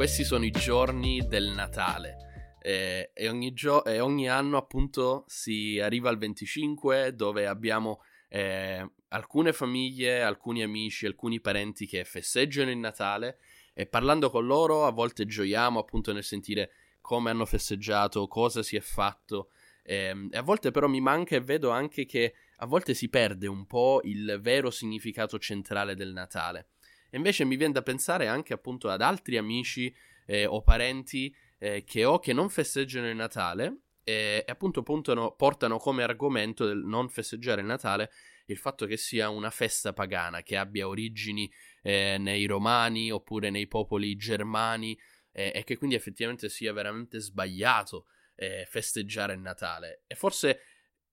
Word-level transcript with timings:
Questi 0.00 0.24
sono 0.24 0.46
i 0.46 0.50
giorni 0.50 1.26
del 1.28 1.48
Natale. 1.48 2.56
Eh, 2.62 3.10
e, 3.12 3.28
ogni 3.28 3.52
gio- 3.52 3.84
e, 3.84 4.00
ogni 4.00 4.30
anno 4.30 4.56
appunto 4.56 5.24
si 5.26 5.78
arriva 5.78 6.08
al 6.08 6.16
25 6.16 7.14
dove 7.14 7.46
abbiamo 7.46 8.00
eh, 8.30 8.92
alcune 9.08 9.52
famiglie, 9.52 10.22
alcuni 10.22 10.62
amici, 10.62 11.04
alcuni 11.04 11.38
parenti 11.42 11.86
che 11.86 12.02
festeggiano 12.04 12.70
il 12.70 12.78
Natale. 12.78 13.40
E 13.74 13.84
parlando 13.84 14.30
con 14.30 14.46
loro 14.46 14.86
a 14.86 14.90
volte 14.90 15.26
gioiamo 15.26 15.78
appunto 15.78 16.14
nel 16.14 16.24
sentire 16.24 16.70
come 17.02 17.28
hanno 17.28 17.44
festeggiato, 17.44 18.26
cosa 18.26 18.62
si 18.62 18.76
è 18.76 18.80
fatto. 18.80 19.50
Eh, 19.82 20.28
e 20.30 20.38
a 20.38 20.42
volte 20.42 20.70
però 20.70 20.88
mi 20.88 21.02
manca 21.02 21.36
e 21.36 21.42
vedo 21.42 21.68
anche 21.68 22.06
che 22.06 22.32
a 22.56 22.64
volte 22.64 22.94
si 22.94 23.10
perde 23.10 23.48
un 23.48 23.66
po' 23.66 24.00
il 24.04 24.38
vero 24.40 24.70
significato 24.70 25.38
centrale 25.38 25.94
del 25.94 26.14
Natale. 26.14 26.68
E 27.10 27.16
invece 27.16 27.44
mi 27.44 27.56
viene 27.56 27.72
da 27.72 27.82
pensare 27.82 28.28
anche 28.28 28.52
appunto 28.52 28.88
ad 28.88 29.02
altri 29.02 29.36
amici 29.36 29.94
eh, 30.26 30.46
o 30.46 30.62
parenti 30.62 31.34
eh, 31.58 31.84
che 31.84 32.04
ho 32.04 32.18
che 32.18 32.32
non 32.32 32.48
festeggiano 32.48 33.08
il 33.08 33.16
Natale 33.16 33.80
e, 34.04 34.44
e 34.46 34.50
appunto 34.50 34.82
puntano, 34.82 35.32
portano 35.32 35.78
come 35.78 36.02
argomento 36.02 36.66
del 36.66 36.78
non 36.78 37.08
festeggiare 37.08 37.60
il 37.60 37.66
Natale 37.66 38.10
il 38.46 38.58
fatto 38.58 38.86
che 38.86 38.96
sia 38.96 39.28
una 39.28 39.50
festa 39.50 39.92
pagana, 39.92 40.42
che 40.42 40.56
abbia 40.56 40.88
origini 40.88 41.50
eh, 41.82 42.16
nei 42.18 42.46
romani 42.46 43.10
oppure 43.10 43.50
nei 43.50 43.68
popoli 43.68 44.16
germani 44.16 44.98
eh, 45.32 45.52
e 45.54 45.64
che 45.64 45.76
quindi 45.76 45.94
effettivamente 45.94 46.48
sia 46.48 46.72
veramente 46.72 47.20
sbagliato 47.20 48.06
eh, 48.34 48.66
festeggiare 48.68 49.34
il 49.34 49.40
Natale. 49.40 50.02
E 50.06 50.14
forse 50.14 50.60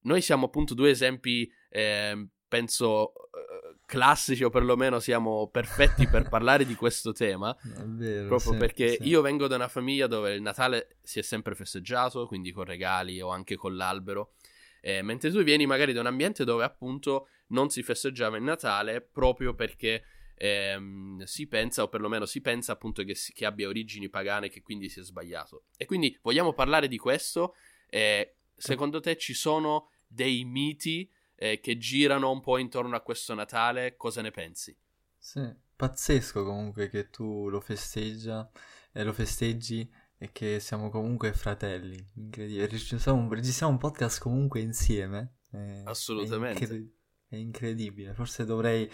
noi 0.01 0.21
siamo 0.21 0.45
appunto 0.45 0.73
due 0.73 0.89
esempi, 0.89 1.51
eh, 1.69 2.27
penso, 2.47 3.13
eh, 3.13 3.56
classici 3.87 4.43
o 4.43 4.49
perlomeno 4.49 4.99
siamo 4.99 5.47
perfetti 5.47 6.07
per 6.07 6.27
parlare 6.29 6.65
di 6.65 6.75
questo 6.75 7.13
tema. 7.13 7.55
Vero, 7.85 8.27
proprio 8.27 8.51
sì, 8.51 8.57
perché 8.57 8.89
sì. 8.97 9.07
io 9.07 9.21
vengo 9.21 9.47
da 9.47 9.55
una 9.55 9.69
famiglia 9.69 10.07
dove 10.07 10.33
il 10.33 10.41
Natale 10.41 10.97
si 11.01 11.19
è 11.19 11.21
sempre 11.23 11.55
festeggiato, 11.55 12.27
quindi 12.27 12.51
con 12.51 12.65
regali 12.65 13.19
o 13.21 13.29
anche 13.29 13.55
con 13.55 13.75
l'albero. 13.75 14.33
Eh, 14.81 15.01
mentre 15.01 15.31
tu 15.31 15.41
vieni 15.41 15.65
magari 15.65 15.93
da 15.93 16.01
un 16.01 16.05
ambiente 16.05 16.43
dove 16.43 16.63
appunto 16.63 17.29
non 17.47 17.69
si 17.69 17.81
festeggiava 17.81 18.37
il 18.37 18.43
Natale 18.43 19.01
proprio 19.01 19.55
perché 19.55 20.03
ehm, 20.35 21.23
si 21.23 21.47
pensa, 21.47 21.83
o 21.83 21.87
perlomeno 21.87 22.25
si 22.25 22.41
pensa 22.41 22.73
appunto 22.73 23.03
che, 23.03 23.15
si, 23.15 23.31
che 23.31 23.45
abbia 23.45 23.69
origini 23.69 24.09
pagane, 24.09 24.49
che 24.49 24.61
quindi 24.61 24.89
sia 24.89 25.01
sbagliato. 25.01 25.63
E 25.77 25.85
quindi 25.85 26.17
vogliamo 26.21 26.51
parlare 26.51 26.89
di 26.89 26.97
questo. 26.97 27.55
Eh, 27.89 28.35
secondo 28.53 28.99
te 28.99 29.15
ci 29.15 29.33
sono 29.33 29.91
dei 30.05 30.43
miti 30.43 31.09
eh, 31.39 31.59
che 31.59 31.77
girano 31.77 32.31
un 32.31 32.41
po' 32.41 32.57
intorno 32.57 32.95
a 32.95 33.01
questo 33.01 33.35
Natale? 33.35 33.95
Cosa 33.95 34.21
ne 34.21 34.31
pensi? 34.31 34.75
Sì, 35.17 35.47
pazzesco 35.75 36.43
comunque 36.43 36.89
che 36.89 37.09
tu 37.09 37.47
lo 37.49 37.59
festeggia 37.61 38.49
e 38.91 39.03
lo 39.03 39.13
festeggi 39.13 39.89
e 40.17 40.31
che 40.31 40.59
siamo 40.59 40.89
comunque 40.89 41.33
fratelli. 41.33 42.03
Incredibile. 42.15 42.67
Registriamo, 42.67 43.31
registriamo 43.33 43.73
un 43.73 43.79
podcast 43.79 44.19
comunque 44.19 44.61
insieme. 44.61 45.35
È, 45.51 45.83
Assolutamente. 45.85 46.65
È, 46.65 46.73
incre- 46.73 46.91
è 47.27 47.35
incredibile. 47.35 48.13
Forse 48.15 48.43
dovrei, 48.43 48.89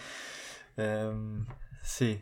ehm, 0.74 1.46
sì, 1.82 2.20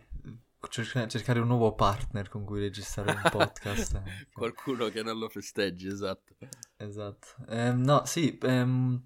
cercare, 0.69 1.09
cercare 1.09 1.41
un 1.41 1.49
nuovo 1.49 1.75
partner 1.75 2.29
con 2.29 2.45
cui 2.45 2.61
registrare 2.61 3.11
un 3.11 3.23
podcast. 3.31 4.29
Qualcuno 4.33 4.89
che 4.89 5.03
non 5.03 5.19
lo 5.19 5.29
festeggi, 5.29 5.89
esatto. 5.89 6.37
Esatto. 6.77 7.27
Ehm, 7.49 7.83
no, 7.83 8.05
sì, 8.05 8.39
ehm, 8.41 9.05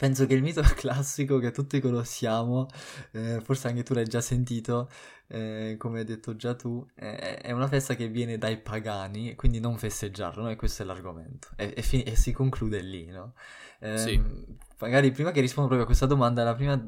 penso 0.00 0.24
che 0.26 0.32
il 0.34 0.42
mito 0.42 0.62
classico 0.74 1.38
che 1.38 1.50
tutti 1.50 1.78
conosciamo, 1.80 2.66
eh, 3.12 3.40
forse 3.42 3.68
anche 3.68 3.82
tu 3.82 3.92
l'hai 3.92 4.06
già 4.06 4.22
sentito, 4.22 4.88
eh, 5.28 5.74
come 5.78 5.98
hai 6.00 6.04
detto 6.06 6.34
già 6.36 6.54
tu, 6.54 6.86
eh, 6.94 7.36
è 7.38 7.52
una 7.52 7.68
festa 7.68 7.94
che 7.94 8.08
viene 8.08 8.38
dai 8.38 8.58
pagani, 8.58 9.34
quindi 9.34 9.60
non 9.60 9.76
festeggiarlo, 9.76 10.42
no? 10.42 10.50
E 10.50 10.56
questo 10.56 10.82
è 10.82 10.86
l'argomento. 10.86 11.48
E, 11.56 11.74
e 11.76 11.82
fi- 11.82 12.02
e 12.02 12.16
si 12.16 12.32
conclude 12.32 12.80
lì, 12.80 13.06
no? 13.06 13.34
Ehm, 13.80 14.44
Sì. 14.46 14.58
Magari 14.80 15.10
prima 15.12 15.30
che 15.30 15.40
rispondo 15.42 15.68
proprio 15.68 15.82
a 15.82 15.86
questa 15.86 16.06
domanda, 16.06 16.42
la 16.42 16.54
prima 16.54 16.82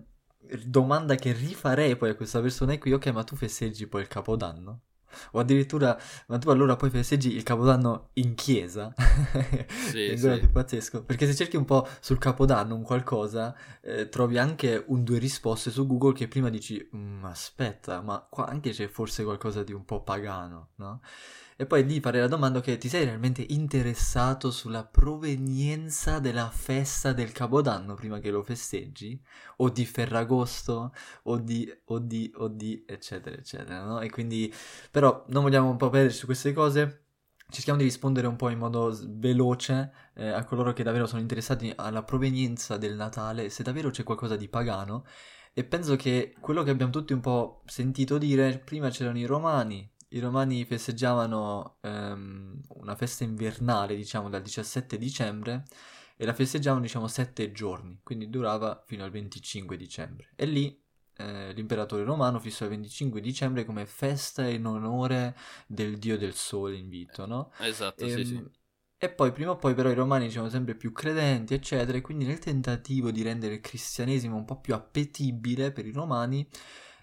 domanda 0.64 1.14
che 1.14 1.32
rifarei 1.32 1.94
poi 1.96 2.10
a 2.10 2.14
questa 2.14 2.40
persona 2.40 2.72
è 2.72 2.78
qui, 2.78 2.92
ok, 2.94 3.06
ma 3.08 3.22
tu 3.22 3.36
festeggi 3.36 3.86
poi 3.86 4.00
il 4.00 4.08
Capodanno? 4.08 4.80
O 5.32 5.38
addirittura, 5.40 5.98
ma 6.26 6.38
tu 6.38 6.50
allora 6.50 6.76
poi 6.76 6.90
festeggi 6.90 7.34
il 7.34 7.42
Capodanno 7.42 8.10
in 8.14 8.34
chiesa? 8.34 8.92
Sì, 9.90 10.06
è 10.06 10.12
ancora 10.12 10.34
sì. 10.34 10.40
più 10.40 10.50
pazzesco. 10.50 11.04
Perché 11.04 11.26
se 11.26 11.34
cerchi 11.34 11.56
un 11.56 11.64
po' 11.64 11.86
sul 12.00 12.18
Capodanno 12.18 12.74
un 12.74 12.82
qualcosa, 12.82 13.54
eh, 13.80 14.08
trovi 14.08 14.38
anche 14.38 14.82
un 14.88 15.04
due 15.04 15.18
risposte 15.18 15.70
su 15.70 15.86
Google 15.86 16.12
che 16.14 16.28
prima 16.28 16.48
dici, 16.50 16.88
"Mm, 16.96 17.24
aspetta, 17.24 18.00
ma 18.00 18.24
qua 18.28 18.46
anche 18.46 18.70
c'è 18.70 18.88
forse 18.88 19.24
qualcosa 19.24 19.62
di 19.62 19.72
un 19.72 19.84
po' 19.84 20.02
pagano, 20.02 20.70
no? 20.76 21.00
E 21.56 21.66
poi 21.66 21.84
lì 21.84 22.00
fare 22.00 22.18
la 22.18 22.28
domanda 22.28 22.60
che 22.60 22.78
ti 22.78 22.88
sei 22.88 23.04
realmente 23.04 23.44
interessato 23.48 24.50
sulla 24.50 24.84
provenienza 24.84 26.18
della 26.18 26.48
festa 26.50 27.12
del 27.12 27.32
Capodanno 27.32 27.94
prima 27.94 28.18
che 28.20 28.30
lo 28.30 28.42
festeggi? 28.42 29.20
O 29.58 29.68
di 29.68 29.84
Ferragosto? 29.84 30.92
O 31.24 31.38
di, 31.38 31.70
o 31.86 31.98
di, 31.98 32.32
o 32.36 32.48
di, 32.48 32.84
eccetera, 32.86 33.36
eccetera, 33.36 33.84
no? 33.84 34.00
E 34.00 34.10
quindi, 34.10 34.52
però, 34.90 35.24
non 35.28 35.42
vogliamo 35.42 35.70
un 35.70 35.76
po' 35.76 35.90
perderci 35.90 36.18
su 36.18 36.26
queste 36.26 36.52
cose. 36.52 37.00
Cerchiamo 37.48 37.78
di 37.78 37.84
rispondere 37.84 38.26
un 38.26 38.36
po' 38.36 38.48
in 38.48 38.58
modo 38.58 38.96
veloce 39.08 39.92
eh, 40.14 40.28
a 40.28 40.42
coloro 40.44 40.72
che 40.72 40.82
davvero 40.82 41.06
sono 41.06 41.20
interessati 41.20 41.70
alla 41.76 42.02
provenienza 42.02 42.78
del 42.78 42.94
Natale, 42.94 43.50
se 43.50 43.62
davvero 43.62 43.90
c'è 43.90 44.04
qualcosa 44.04 44.36
di 44.36 44.48
pagano. 44.48 45.04
E 45.52 45.64
penso 45.64 45.96
che 45.96 46.34
quello 46.40 46.62
che 46.62 46.70
abbiamo 46.70 46.90
tutti 46.90 47.12
un 47.12 47.20
po' 47.20 47.62
sentito 47.66 48.16
dire, 48.16 48.58
prima 48.58 48.88
c'erano 48.88 49.18
i 49.18 49.26
romani, 49.26 49.86
i 50.12 50.18
romani 50.20 50.64
festeggiavano 50.64 51.78
ehm, 51.80 52.60
una 52.68 52.94
festa 52.96 53.24
invernale, 53.24 53.96
diciamo, 53.96 54.28
dal 54.28 54.42
17 54.42 54.98
dicembre 54.98 55.64
e 56.16 56.24
la 56.24 56.34
festeggiavano, 56.34 56.82
diciamo, 56.82 57.08
sette 57.08 57.52
giorni, 57.52 58.00
quindi 58.02 58.28
durava 58.30 58.82
fino 58.86 59.04
al 59.04 59.10
25 59.10 59.76
dicembre. 59.76 60.30
E 60.36 60.46
lì 60.46 60.80
eh, 61.16 61.52
l'imperatore 61.52 62.04
romano 62.04 62.38
fissò 62.38 62.64
il 62.64 62.70
25 62.70 63.20
dicembre 63.20 63.64
come 63.64 63.86
festa 63.86 64.46
in 64.46 64.66
onore 64.66 65.36
del 65.66 65.98
dio 65.98 66.16
del 66.18 66.34
sole 66.34 66.76
in 66.76 66.88
vito, 66.88 67.26
no? 67.26 67.52
Esatto, 67.56 68.08
sì, 68.08 68.24
Ehm, 68.24 68.26
sì. 68.26 68.50
E 68.98 69.10
poi 69.10 69.32
prima 69.32 69.50
o 69.50 69.56
poi 69.56 69.74
però 69.74 69.90
i 69.90 69.94
romani 69.94 70.26
diciamo 70.26 70.48
sempre 70.48 70.76
più 70.76 70.92
credenti, 70.92 71.54
eccetera, 71.54 71.98
e 71.98 72.00
quindi 72.00 72.24
nel 72.24 72.38
tentativo 72.38 73.10
di 73.10 73.22
rendere 73.22 73.54
il 73.54 73.60
cristianesimo 73.60 74.36
un 74.36 74.44
po' 74.44 74.60
più 74.60 74.74
appetibile 74.74 75.72
per 75.72 75.86
i 75.86 75.90
romani, 75.90 76.48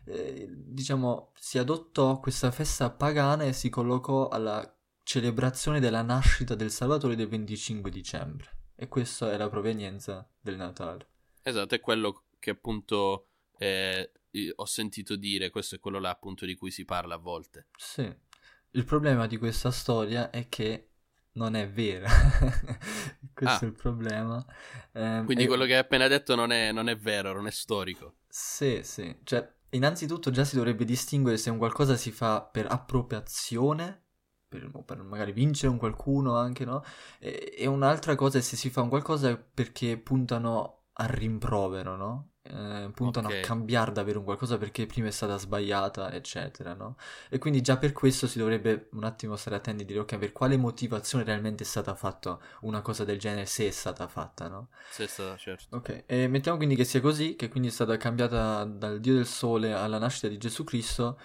eh, 0.09 0.47
diciamo, 0.49 1.31
si 1.37 1.57
adottò 1.57 2.19
questa 2.19 2.51
festa 2.51 2.89
pagana 2.89 3.43
e 3.43 3.53
si 3.53 3.69
collocò 3.69 4.27
alla 4.29 4.75
celebrazione 5.03 5.79
della 5.79 6.01
nascita 6.01 6.55
del 6.55 6.71
Salvatore 6.71 7.15
del 7.15 7.27
25 7.27 7.89
dicembre. 7.89 8.57
E 8.75 8.87
questa 8.87 9.31
è 9.31 9.37
la 9.37 9.49
provenienza 9.49 10.27
del 10.39 10.55
Natale. 10.55 11.07
Esatto, 11.41 11.75
è 11.75 11.79
quello 11.79 12.25
che 12.39 12.51
appunto 12.51 13.27
eh, 13.57 14.11
ho 14.55 14.65
sentito 14.65 15.15
dire, 15.15 15.49
questo 15.49 15.75
è 15.75 15.79
quello 15.79 15.99
là 15.99 16.09
appunto 16.09 16.45
di 16.45 16.55
cui 16.55 16.71
si 16.71 16.85
parla 16.85 17.15
a 17.15 17.17
volte. 17.17 17.67
Sì. 17.77 18.13
Il 18.71 18.85
problema 18.85 19.25
di 19.27 19.37
questa 19.37 19.71
storia 19.71 20.29
è 20.29 20.47
che 20.47 20.85
non 21.33 21.55
è 21.55 21.67
vera. 21.69 22.07
Questo 23.33 23.55
Ah. 23.55 23.59
è 23.61 23.65
il 23.65 23.73
problema. 23.73 24.45
Ehm, 24.93 25.25
Quindi 25.25 25.43
e- 25.45 25.47
quello 25.47 25.65
che 25.65 25.73
hai 25.73 25.79
appena 25.79 26.07
detto 26.07 26.35
non 26.35 26.51
è, 26.51 26.71
non 26.71 26.87
è 26.89 26.95
vero, 26.97 27.33
non 27.33 27.47
è 27.47 27.51
storico. 27.51 28.17
Sì, 28.27 28.81
sì. 28.83 29.15
Cioè, 29.23 29.51
innanzitutto 29.71 30.31
già 30.31 30.43
si 30.43 30.55
dovrebbe 30.55 30.85
distinguere 30.85 31.37
se 31.37 31.49
un 31.49 31.57
qualcosa 31.57 31.95
si 31.95 32.11
fa 32.11 32.41
per 32.41 32.67
appropriazione, 32.69 34.05
per, 34.47 34.69
per 34.85 35.01
magari 35.03 35.31
vincere 35.31 35.71
un 35.71 35.77
qualcuno 35.77 36.35
anche, 36.35 36.65
no? 36.65 36.83
E, 37.19 37.53
e 37.57 37.65
un'altra 37.67 38.15
cosa 38.15 38.39
è 38.39 38.41
se 38.41 38.55
si 38.55 38.69
fa 38.69 38.81
un 38.81 38.89
qualcosa 38.89 39.37
perché 39.37 39.97
puntano 39.97 40.87
al 40.93 41.07
rimprovero, 41.07 41.95
no? 41.95 42.31
Eh, 42.51 42.89
puntano 42.93 43.27
Ok. 43.27 43.35
a 43.35 43.39
cambiare 43.39 43.91
davvero 43.91 44.19
un 44.19 44.25
qualcosa 44.25 44.57
perché 44.57 44.85
prima 44.87 45.07
è 45.07 45.11
stata 45.11 45.37
sbagliata, 45.37 46.11
eccetera, 46.11 46.73
no? 46.73 46.95
E 47.29 47.37
quindi 47.37 47.61
già 47.61 47.77
per 47.77 47.91
questo 47.93 48.27
si 48.27 48.39
dovrebbe 48.39 48.89
un 48.93 49.03
attimo 49.03 49.35
stare 49.35 49.55
attenti 49.57 49.83
e 49.83 49.85
dire, 49.85 49.99
ok, 49.99 50.17
per 50.17 50.31
quale 50.31 50.57
motivazione 50.57 51.23
realmente 51.23 51.63
è 51.63 51.65
stata 51.67 51.93
fatta 51.95 52.39
una 52.61 52.81
cosa 52.81 53.03
del 53.05 53.19
genere, 53.19 53.45
se 53.45 53.67
è 53.67 53.71
stata 53.71 54.07
fatta, 54.07 54.47
no? 54.47 54.69
Se 54.89 55.03
è 55.03 55.07
stato 55.07 55.37
certo. 55.37 55.77
Ok, 55.77 56.03
e 56.07 56.27
mettiamo 56.27 56.57
quindi 56.57 56.75
che 56.75 56.83
sia 56.83 56.99
così, 56.99 57.35
che 57.35 57.47
quindi 57.47 57.69
è 57.69 57.71
stata 57.71 57.95
cambiata 57.97 58.63
dal 58.65 58.99
Dio 58.99 59.13
del 59.13 59.27
Sole 59.27 59.71
alla 59.73 59.99
nascita 59.99 60.27
di 60.27 60.37
Gesù 60.39 60.63
Cristo. 60.63 61.19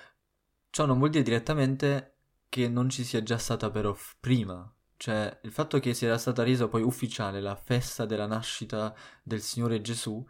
Ciò 0.70 0.87
non 0.87 0.99
vuol 0.99 1.11
dire 1.11 1.23
direttamente 1.25 2.19
che 2.50 2.69
non 2.69 2.91
ci 2.91 3.05
sia 3.05 3.23
già 3.23 3.38
stata 3.38 3.70
però 3.70 3.94
f- 3.94 4.17
prima. 4.20 4.70
Cioè, 4.97 5.41
il 5.44 5.53
fatto 5.53 5.79
che 5.81 5.94
sia 5.94 6.17
stata 6.19 6.43
resa 6.43 6.69
poi 6.69 6.82
ufficiale 6.82 7.41
la 7.41 7.56
festa 7.56 8.06
della 8.06 8.27
nascita 8.27 8.94
del 9.23 9.41
Signore 9.41 9.81
Gesù 9.81 10.25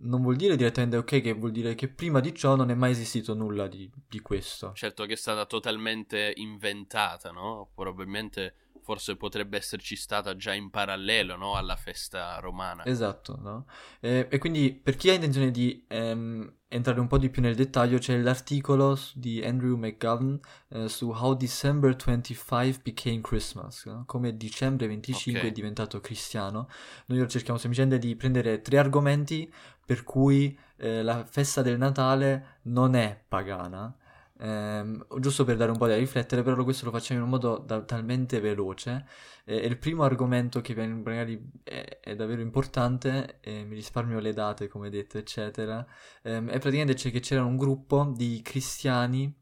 non 0.00 0.22
vuol 0.22 0.36
dire 0.36 0.56
direttamente 0.56 0.96
ok, 0.96 1.20
che 1.20 1.32
vuol 1.32 1.50
dire 1.50 1.74
che 1.74 1.88
prima 1.88 2.20
di 2.20 2.34
ciò 2.34 2.54
non 2.54 2.70
è 2.70 2.74
mai 2.74 2.92
esistito 2.92 3.34
nulla 3.34 3.66
di, 3.66 3.90
di 4.08 4.20
questo. 4.20 4.72
Certo 4.74 5.04
che 5.04 5.14
è 5.14 5.16
stata 5.16 5.46
totalmente 5.46 6.32
inventata, 6.36 7.30
no? 7.30 7.70
Probabilmente 7.74 8.54
forse 8.82 9.16
potrebbe 9.16 9.58
esserci 9.58 9.96
stata 9.96 10.34
già 10.36 10.54
in 10.54 10.70
parallelo, 10.70 11.36
no? 11.36 11.54
Alla 11.54 11.76
festa 11.76 12.38
romana. 12.38 12.84
Esatto, 12.84 13.36
no? 13.40 13.66
E, 14.00 14.28
e 14.30 14.38
quindi 14.38 14.72
per 14.72 14.96
chi 14.96 15.10
ha 15.10 15.14
intenzione 15.14 15.50
di 15.50 15.84
ehm, 15.88 16.57
entrare 16.68 17.00
un 17.00 17.06
po' 17.06 17.18
di 17.18 17.30
più 17.30 17.40
nel 17.40 17.54
dettaglio, 17.54 17.98
c'è 17.98 18.16
l'articolo 18.18 18.98
di 19.14 19.42
Andrew 19.42 19.76
McGovern 19.76 20.38
eh, 20.68 20.88
su 20.88 21.08
How 21.10 21.34
December 21.34 21.96
25 21.96 22.80
Became 22.82 23.20
Christmas, 23.22 23.86
no? 23.86 24.04
come 24.06 24.36
dicembre 24.36 24.86
25 24.86 25.40
okay. 25.40 25.50
è 25.50 25.52
diventato 25.52 26.00
cristiano. 26.00 26.68
Noi 27.06 27.26
cerchiamo 27.28 27.58
semplicemente 27.58 27.98
di 27.98 28.14
prendere 28.16 28.60
tre 28.60 28.78
argomenti 28.78 29.50
per 29.84 30.04
cui 30.04 30.56
eh, 30.76 31.02
la 31.02 31.24
festa 31.24 31.62
del 31.62 31.78
Natale 31.78 32.58
non 32.64 32.94
è 32.94 33.18
pagana, 33.26 33.94
Ehm, 34.40 35.06
giusto 35.18 35.44
per 35.44 35.56
dare 35.56 35.70
un 35.70 35.78
po' 35.78 35.86
da 35.86 35.96
riflettere, 35.96 36.42
però 36.42 36.62
questo 36.64 36.84
lo 36.84 36.90
facciamo 36.92 37.20
in 37.20 37.24
un 37.24 37.30
modo 37.30 37.58
da, 37.58 37.82
talmente 37.82 38.40
veloce. 38.40 39.06
Eh, 39.44 39.56
il 39.56 39.78
primo 39.78 40.04
argomento 40.04 40.60
che 40.60 40.74
magari 40.86 41.40
è, 41.64 42.00
è 42.00 42.14
davvero 42.14 42.40
importante, 42.40 43.40
mi 43.44 43.74
risparmio 43.74 44.20
le 44.20 44.32
date, 44.32 44.68
come 44.68 44.90
detto, 44.90 45.18
eccetera, 45.18 45.84
ehm, 46.22 46.48
è 46.48 46.58
praticamente 46.58 47.10
che 47.10 47.20
c'era 47.20 47.44
un 47.44 47.56
gruppo 47.56 48.12
di 48.16 48.40
cristiani 48.42 49.34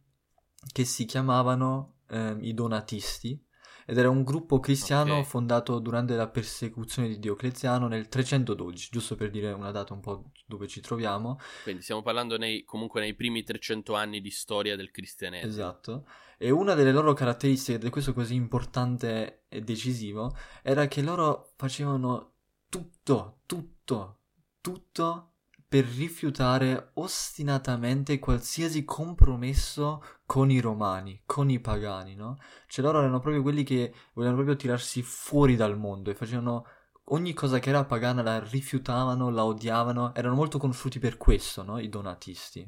che 0.72 0.84
si 0.84 1.04
chiamavano 1.04 2.00
ehm, 2.08 2.38
i 2.42 2.54
donatisti 2.54 3.45
ed 3.86 3.96
era 3.96 4.10
un 4.10 4.24
gruppo 4.24 4.58
cristiano 4.58 5.12
okay. 5.12 5.24
fondato 5.24 5.78
durante 5.78 6.16
la 6.16 6.28
persecuzione 6.28 7.08
di 7.08 7.18
Diocleziano 7.18 7.86
nel 7.86 8.08
312, 8.08 8.88
giusto 8.90 9.14
per 9.14 9.30
dire 9.30 9.52
una 9.52 9.70
data 9.70 9.94
un 9.94 10.00
po' 10.00 10.32
dove 10.44 10.66
ci 10.66 10.80
troviamo. 10.80 11.38
Quindi 11.62 11.82
stiamo 11.82 12.02
parlando 12.02 12.36
nei, 12.36 12.64
comunque 12.64 13.00
nei 13.00 13.14
primi 13.14 13.44
300 13.44 13.94
anni 13.94 14.20
di 14.20 14.30
storia 14.30 14.74
del 14.74 14.90
cristianesimo. 14.90 15.50
Esatto. 15.50 16.06
E 16.36 16.50
una 16.50 16.74
delle 16.74 16.92
loro 16.92 17.12
caratteristiche, 17.14 17.78
ed 17.78 17.84
è 17.84 17.90
questo 17.90 18.12
così 18.12 18.34
importante 18.34 19.44
e 19.48 19.62
decisivo, 19.62 20.36
era 20.62 20.86
che 20.88 21.00
loro 21.00 21.52
facevano 21.56 22.34
tutto, 22.68 23.38
tutto, 23.46 24.18
tutto 24.60 25.35
per 25.76 25.84
rifiutare 25.84 26.92
ostinatamente 26.94 28.18
qualsiasi 28.18 28.86
compromesso 28.86 30.02
con 30.24 30.50
i 30.50 30.58
romani, 30.58 31.20
con 31.26 31.50
i 31.50 31.60
pagani, 31.60 32.14
no? 32.14 32.38
Cioè 32.66 32.82
loro 32.82 33.00
erano 33.00 33.20
proprio 33.20 33.42
quelli 33.42 33.62
che 33.62 33.92
volevano 34.14 34.40
proprio 34.40 34.56
tirarsi 34.56 35.02
fuori 35.02 35.54
dal 35.54 35.76
mondo 35.76 36.10
e 36.10 36.14
facevano 36.14 36.66
ogni 37.08 37.34
cosa 37.34 37.58
che 37.58 37.68
era 37.68 37.84
pagana 37.84 38.22
la 38.22 38.38
rifiutavano, 38.38 39.28
la 39.28 39.44
odiavano, 39.44 40.14
erano 40.14 40.34
molto 40.34 40.56
conosciuti 40.56 40.98
per 40.98 41.18
questo, 41.18 41.62
no? 41.62 41.78
I 41.78 41.90
donatisti. 41.90 42.66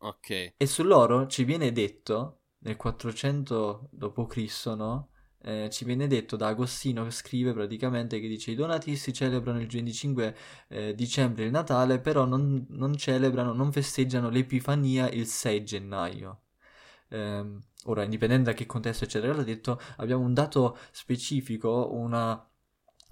Ok. 0.00 0.52
E 0.58 0.66
su 0.66 0.82
loro 0.82 1.26
ci 1.26 1.44
viene 1.44 1.72
detto 1.72 2.42
nel 2.58 2.76
400 2.76 3.88
d.C., 3.92 4.66
no? 4.76 5.08
Eh, 5.42 5.68
ci 5.70 5.84
viene 5.84 6.06
detto 6.06 6.36
da 6.36 6.48
Agostino 6.48 7.04
che 7.04 7.10
scrive 7.10 7.52
praticamente 7.52 8.20
che 8.20 8.28
dice 8.28 8.50
i 8.50 8.54
donatisti 8.54 9.12
celebrano 9.12 9.60
il 9.60 9.66
25 9.66 10.36
eh, 10.68 10.94
dicembre 10.94 11.44
il 11.44 11.50
Natale, 11.50 11.98
però 12.00 12.24
non, 12.26 12.66
non, 12.70 12.94
celebrano, 12.96 13.52
non 13.52 13.72
festeggiano 13.72 14.28
l'Epifania 14.28 15.08
il 15.10 15.26
6 15.26 15.64
gennaio. 15.64 16.42
Eh, 17.08 17.44
ora, 17.84 18.02
indipendente 18.04 18.50
da 18.50 18.56
che 18.56 18.66
contesto 18.66 19.04
eccetera, 19.04 19.34
l'ha 19.34 19.42
detto, 19.42 19.80
abbiamo 19.96 20.24
un 20.24 20.34
dato 20.34 20.76
specifico, 20.92 21.90
una 21.92 22.44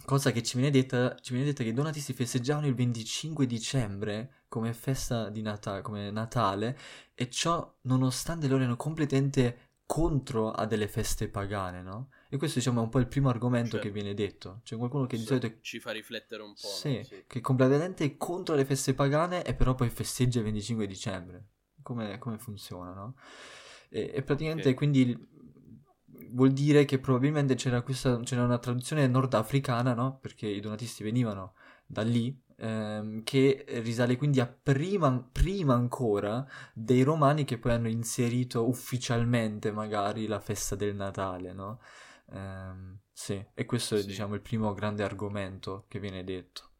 cosa 0.04 0.30
che 0.30 0.42
ci 0.42 0.56
viene 0.56 0.70
detta, 0.70 1.14
ci 1.20 1.32
viene 1.32 1.48
detta 1.48 1.62
che 1.62 1.70
i 1.70 1.74
donatisti 1.74 2.12
festeggiavano 2.12 2.66
il 2.66 2.74
25 2.74 3.46
dicembre 3.46 4.44
come 4.48 4.72
festa 4.72 5.28
di 5.30 5.42
Natale, 5.42 5.82
come 5.82 6.10
Natale, 6.10 6.78
e 7.14 7.28
ciò 7.30 7.76
nonostante 7.82 8.46
loro 8.48 8.62
erano 8.62 8.76
completamente 8.76 9.67
contro 9.88 10.50
a 10.50 10.66
delle 10.66 10.86
feste 10.86 11.28
pagane, 11.28 11.80
no? 11.80 12.10
E 12.28 12.36
questo 12.36 12.58
diciamo 12.58 12.80
è 12.80 12.82
un 12.82 12.90
po' 12.90 12.98
il 12.98 13.08
primo 13.08 13.30
argomento 13.30 13.70
certo. 13.70 13.86
che 13.86 13.90
viene 13.90 14.12
detto. 14.12 14.60
C'è 14.62 14.76
qualcuno 14.76 15.06
che 15.06 15.16
sì, 15.16 15.22
di 15.22 15.26
solito... 15.26 15.50
Ci 15.62 15.80
fa 15.80 15.92
riflettere 15.92 16.42
un 16.42 16.52
po'. 16.52 16.68
Sì, 16.68 16.96
no? 16.98 17.02
sì, 17.04 17.24
che 17.26 17.38
è 17.38 17.40
completamente 17.40 18.18
contro 18.18 18.54
le 18.54 18.66
feste 18.66 18.92
pagane 18.92 19.42
e 19.42 19.54
però 19.54 19.74
poi 19.74 19.88
festeggia 19.88 20.40
il 20.40 20.44
25 20.44 20.86
dicembre. 20.86 21.46
Come, 21.82 22.18
come 22.18 22.36
funziona, 22.36 22.92
no? 22.92 23.14
E, 23.88 24.10
e 24.12 24.22
praticamente 24.22 24.68
okay. 24.68 24.74
quindi 24.74 25.26
vuol 26.32 26.52
dire 26.52 26.84
che 26.84 26.98
probabilmente 26.98 27.54
c'era, 27.54 27.80
questa, 27.80 28.20
c'era 28.20 28.44
una 28.44 28.58
traduzione 28.58 29.06
nordafricana, 29.06 29.94
no? 29.94 30.18
Perché 30.18 30.48
i 30.48 30.60
donatisti 30.60 31.02
venivano 31.02 31.54
da 31.86 32.02
lì, 32.02 32.38
ehm, 32.58 33.22
che 33.22 33.64
risale 33.80 34.16
quindi 34.16 34.40
a 34.40 34.46
prima, 34.46 35.18
prima, 35.20 35.74
ancora 35.74 36.46
dei 36.74 37.02
romani 37.02 37.44
che 37.44 37.58
poi 37.58 37.72
hanno 37.72 37.88
inserito 37.88 38.66
ufficialmente 38.66 39.70
magari 39.70 40.26
la 40.26 40.40
festa 40.40 40.74
del 40.74 40.94
Natale, 40.94 41.52
no? 41.52 41.80
Ehm, 42.32 42.98
sì, 43.12 43.44
e 43.54 43.64
questo 43.64 43.96
è 43.96 44.04
diciamo 44.04 44.34
il 44.34 44.40
primo 44.40 44.72
grande 44.74 45.02
argomento 45.02 45.86
che 45.88 45.98
viene 45.98 46.24
detto. 46.24 46.70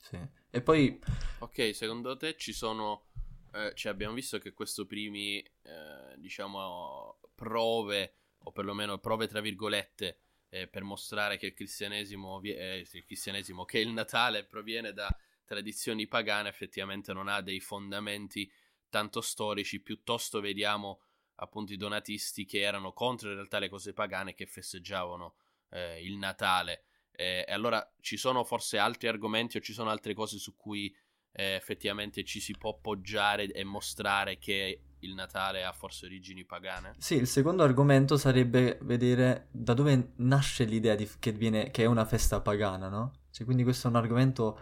Sì. 0.00 0.18
E 0.50 0.62
poi... 0.62 1.00
Ok, 1.40 1.74
secondo 1.74 2.16
te 2.16 2.36
ci 2.36 2.52
sono... 2.52 3.06
Eh, 3.52 3.72
cioè 3.74 3.92
abbiamo 3.92 4.14
visto 4.14 4.38
che 4.38 4.52
questi 4.52 4.84
primi, 4.86 5.38
eh, 5.38 6.16
diciamo, 6.16 7.18
prove, 7.34 8.14
o 8.40 8.52
perlomeno 8.52 8.98
prove 8.98 9.26
tra 9.26 9.40
virgolette, 9.40 10.20
eh, 10.50 10.66
per 10.66 10.82
mostrare 10.82 11.36
che 11.36 11.46
il 11.46 11.54
cristianesimo, 11.54 12.40
eh, 12.42 12.86
il 12.90 13.04
cristianesimo, 13.04 13.64
che 13.64 13.78
il 13.78 13.90
Natale 13.90 14.44
proviene 14.44 14.92
da 14.92 15.08
tradizioni 15.44 16.06
pagane, 16.06 16.48
effettivamente 16.48 17.12
non 17.12 17.28
ha 17.28 17.40
dei 17.40 17.60
fondamenti 17.60 18.50
tanto 18.88 19.20
storici, 19.20 19.80
piuttosto 19.80 20.40
vediamo 20.40 21.02
appunto 21.36 21.72
i 21.72 21.76
donatisti 21.76 22.44
che 22.44 22.60
erano 22.60 22.92
contro 22.92 23.28
in 23.28 23.34
realtà 23.34 23.58
le 23.58 23.68
cose 23.68 23.92
pagane 23.92 24.34
che 24.34 24.46
festeggiavano 24.46 25.36
eh, 25.70 26.02
il 26.02 26.16
Natale. 26.16 26.84
Eh, 27.12 27.44
e 27.46 27.52
allora 27.52 27.94
ci 28.00 28.16
sono 28.16 28.44
forse 28.44 28.78
altri 28.78 29.08
argomenti 29.08 29.56
o 29.56 29.60
ci 29.60 29.72
sono 29.72 29.90
altre 29.90 30.14
cose 30.14 30.38
su 30.38 30.54
cui 30.54 30.94
eh, 31.32 31.54
effettivamente 31.54 32.24
ci 32.24 32.40
si 32.40 32.56
può 32.56 32.70
appoggiare 32.70 33.50
e 33.52 33.64
mostrare 33.64 34.38
che 34.38 34.82
il 35.00 35.14
Natale 35.14 35.64
ha 35.64 35.72
forse 35.72 36.06
origini 36.06 36.44
pagane? 36.44 36.94
Sì, 36.98 37.14
il 37.16 37.26
secondo 37.26 37.62
argomento 37.62 38.16
sarebbe 38.16 38.78
vedere 38.82 39.48
da 39.50 39.74
dove 39.74 40.12
nasce 40.16 40.64
l'idea 40.64 40.94
di, 40.94 41.08
che, 41.18 41.32
viene, 41.32 41.70
che 41.70 41.84
è 41.84 41.86
una 41.86 42.04
festa 42.04 42.40
pagana, 42.40 42.88
no? 42.88 43.12
Cioè, 43.30 43.44
quindi 43.44 43.62
questo 43.62 43.86
è 43.86 43.90
un 43.90 43.96
argomento 43.96 44.58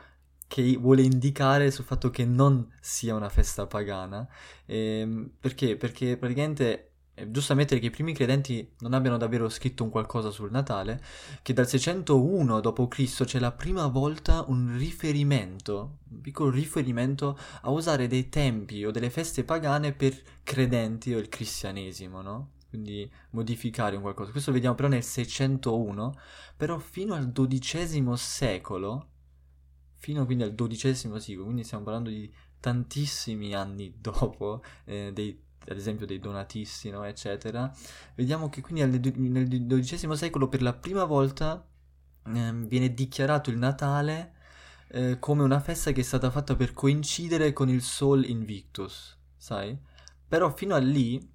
che 0.46 0.76
vuole 0.76 1.02
indicare 1.02 1.70
sul 1.70 1.84
fatto 1.84 2.10
che 2.10 2.24
non 2.24 2.72
sia 2.80 3.14
una 3.14 3.28
festa 3.28 3.66
pagana. 3.66 4.26
Ehm, 4.66 5.32
perché? 5.40 5.76
Perché 5.76 6.16
praticamente 6.16 6.95
giusto 7.28 7.52
ammettere 7.52 7.80
che 7.80 7.86
i 7.86 7.90
primi 7.90 8.12
credenti 8.12 8.74
non 8.80 8.92
abbiano 8.92 9.16
davvero 9.16 9.48
scritto 9.48 9.82
un 9.82 9.90
qualcosa 9.90 10.30
sul 10.30 10.50
Natale, 10.50 11.02
che 11.42 11.54
dal 11.54 11.66
601 11.66 12.60
d.C. 12.60 13.24
c'è 13.24 13.38
la 13.38 13.52
prima 13.52 13.86
volta 13.86 14.44
un 14.48 14.76
riferimento, 14.76 15.98
un 16.10 16.20
piccolo 16.20 16.50
riferimento 16.50 17.38
a 17.62 17.70
usare 17.70 18.06
dei 18.06 18.28
tempi 18.28 18.84
o 18.84 18.90
delle 18.90 19.08
feste 19.08 19.44
pagane 19.44 19.92
per 19.92 20.20
credenti 20.42 21.14
o 21.14 21.18
il 21.18 21.28
cristianesimo, 21.28 22.20
no? 22.20 22.50
Quindi 22.68 23.10
modificare 23.30 23.96
un 23.96 24.02
qualcosa. 24.02 24.30
Questo 24.30 24.50
lo 24.50 24.56
vediamo 24.56 24.76
però 24.76 24.88
nel 24.88 25.02
601, 25.02 26.14
però 26.56 26.78
fino 26.78 27.14
al 27.14 27.32
XII 27.32 28.14
secolo, 28.16 29.08
fino 29.94 30.26
quindi 30.26 30.44
al 30.44 30.54
XII 30.54 30.94
secolo, 30.94 31.44
quindi 31.44 31.64
stiamo 31.64 31.84
parlando 31.84 32.10
di 32.10 32.30
tantissimi 32.60 33.54
anni 33.54 33.94
dopo, 33.98 34.62
eh, 34.84 35.12
dei 35.14 35.44
ad 35.68 35.76
esempio 35.76 36.06
dei 36.06 36.18
donatisti, 36.18 36.90
no, 36.90 37.04
eccetera, 37.04 37.72
vediamo 38.14 38.48
che 38.48 38.60
quindi 38.60 38.82
nel 39.28 39.66
XII 39.66 40.16
secolo 40.16 40.48
per 40.48 40.62
la 40.62 40.72
prima 40.72 41.04
volta 41.04 41.66
eh, 42.26 42.52
viene 42.52 42.92
dichiarato 42.94 43.50
il 43.50 43.58
Natale 43.58 44.34
eh, 44.88 45.18
come 45.18 45.42
una 45.42 45.60
festa 45.60 45.92
che 45.92 46.00
è 46.00 46.04
stata 46.04 46.30
fatta 46.30 46.54
per 46.56 46.72
coincidere 46.72 47.52
con 47.52 47.68
il 47.68 47.82
Sol 47.82 48.24
Invictus, 48.24 49.16
sai? 49.36 49.76
Però 50.28 50.54
fino 50.54 50.74
a 50.74 50.78
lì 50.78 51.32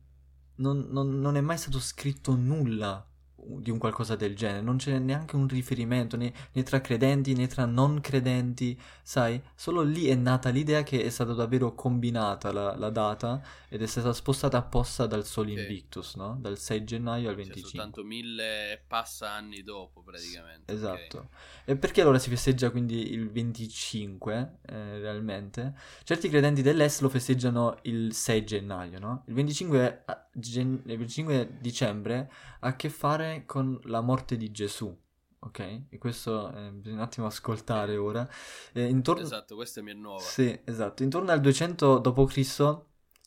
non, 0.56 0.88
non, 0.90 1.20
non 1.20 1.36
è 1.36 1.42
mai 1.42 1.58
stato 1.58 1.80
scritto 1.80 2.36
nulla 2.36 3.06
di 3.44 3.70
un 3.70 3.78
qualcosa 3.78 4.16
del 4.16 4.36
genere, 4.36 4.62
non 4.62 4.78
c'è 4.78 4.98
neanche 5.00 5.36
un 5.36 5.48
riferimento 5.48 6.18
né, 6.18 6.32
né, 6.52 6.64
tra 6.64 6.82
credenti 6.82 7.34
né 7.34 7.48
tra 7.48 7.66
non 7.66 8.02
credenti, 8.02 8.80
sai? 9.02 9.42
Solo 9.56 9.82
lì 9.82 10.08
è 10.08 10.16
nata 10.16 10.50
l'idea 10.50 10.84
che 10.84 11.04
è 11.04 11.10
stata 11.10 11.34
davvero 11.34 11.74
combinata 11.74 12.52
la, 12.52 12.76
la 12.76 12.90
data 12.90 13.42
ed 13.70 13.82
è 13.82 13.86
stata 13.88 14.14
spostata 14.14 14.58
apposta 14.58 15.08
dal 15.08 15.26
Sol 15.26 15.50
okay. 15.50 15.60
Invictus, 15.60 16.16
no? 16.16 16.38
Dal 16.40 16.58
6 16.58 16.84
gennaio 16.84 17.30
al 17.30 17.36
25. 17.36 17.62
Cioè, 17.62 17.72
soltanto 17.72 18.04
mille 18.04 18.84
passa 18.88 19.32
anni 19.32 19.64
dopo 19.64 20.02
praticamente. 20.02 20.72
Esatto. 20.72 21.18
Okay. 21.18 21.30
E 21.66 21.76
perché 21.78 22.02
allora 22.02 22.20
si 22.20 22.30
festeggia 22.30 22.70
quindi 22.70 23.12
il 23.14 23.30
25 23.30 24.58
eh, 24.68 25.00
realmente? 25.00 25.74
Certi 26.04 26.30
credenti 26.30 26.62
dell'Est 26.62 27.02
lo 27.02 27.10
festeggiano 27.10 27.78
il 27.84 28.14
6 28.14 28.44
gennaio, 28.46 29.00
no? 29.00 29.24
Il 29.28 29.34
25, 29.34 30.04
gen- 30.32 30.82
il 30.86 30.98
25 30.98 31.58
dicembre 31.60 32.32
ha 32.60 32.68
a 32.68 32.76
che 32.76 32.90
fare 32.90 33.44
con 33.46 33.80
la 33.84 34.02
morte 34.02 34.38
di 34.38 34.52
Gesù. 34.52 34.96
Ok? 35.44 35.60
E 35.90 35.98
questo 35.98 36.54
eh, 36.54 36.72
bisogna 36.72 36.98
un 36.98 37.02
attimo 37.02 37.26
ascoltare 37.26 37.98
ora. 37.98 38.28
Eh, 38.74 38.86
intorno... 38.86 39.24
Esatto, 39.24 39.56
questa 39.56 39.82
mi 39.82 39.92
è 39.92 39.96
nuova. 39.96 40.22
Sì, 40.22 40.60
esatto. 40.64 41.02
Intorno 41.04 41.32
al 41.32 41.42
200 41.42 41.98
d.C. 41.98 42.80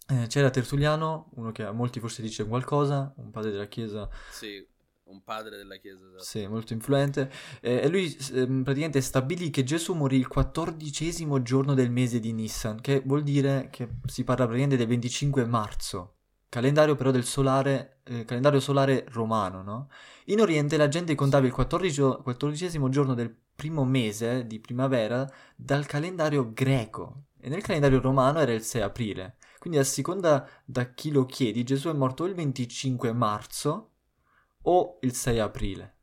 Eh, 0.07 0.27
c'era 0.29 0.51
Tertulliano, 0.51 1.31
uno 1.35 1.51
che 1.51 1.65
a 1.65 1.73
molti 1.73 1.99
forse 1.99 2.23
dice 2.23 2.47
qualcosa, 2.47 3.13
un 3.17 3.31
padre 3.31 3.51
della 3.51 3.67
Chiesa. 3.67 4.09
Sì, 4.31 4.65
un 5.05 5.23
padre 5.25 5.57
della 5.57 5.77
Chiesa. 5.77 6.07
Esatto. 6.07 6.23
Sì, 6.23 6.47
molto 6.47 6.73
influente. 6.73 7.31
Eh, 7.61 7.81
e 7.83 7.89
lui 7.89 8.07
eh, 8.07 8.47
praticamente 8.47 9.01
stabilì 9.01 9.51
che 9.51 9.65
Gesù 9.65 9.95
morì 9.95 10.17
il 10.17 10.29
quattordicesimo 10.29 11.43
giorno 11.43 11.75
del 11.75 11.91
mese 11.91 12.21
di 12.21 12.33
Nissan, 12.33 12.81
che 12.81 13.03
vuol 13.05 13.23
dire 13.23 13.69
che 13.71 13.89
si 14.07 14.23
parla 14.23 14.45
praticamente 14.45 14.77
del 14.77 14.87
25 14.87 15.45
marzo, 15.47 16.19
calendario 16.55 16.95
però 16.95 17.11
del 17.11 17.25
solare, 17.25 17.99
eh, 18.05 18.25
calendario 18.25 18.61
solare 18.61 19.05
romano, 19.11 19.65
no? 19.65 19.89
In 20.27 20.41
Oriente 20.41 20.77
la 20.77 20.87
gente 20.87 21.17
contava 21.17 21.47
il 21.47 21.53
quattordicesimo 21.53 22.89
giorno 22.91 23.15
del 23.15 23.35
primo 23.57 23.85
mese 23.85 24.47
di 24.47 24.61
primavera 24.61 25.29
dal 25.57 25.85
calendario 25.85 26.53
greco 26.53 27.25
e 27.41 27.49
nel 27.49 27.61
calendario 27.61 28.01
romano 28.01 28.39
era 28.39 28.53
il 28.53 28.63
6 28.63 28.83
aprile. 28.83 29.39
Quindi 29.59 29.81
a 29.81 29.85
seconda 29.85 30.49
da 30.65 30.93
chi 30.93 31.11
lo 31.11 31.27
chiedi, 31.27 31.65
Gesù 31.65 31.89
è 31.89 31.93
morto 31.93 32.25
il 32.25 32.35
25 32.35 33.13
marzo 33.13 33.91
o 34.63 34.99
il 35.01 35.13
6 35.13 35.41
aprile. 35.41 35.95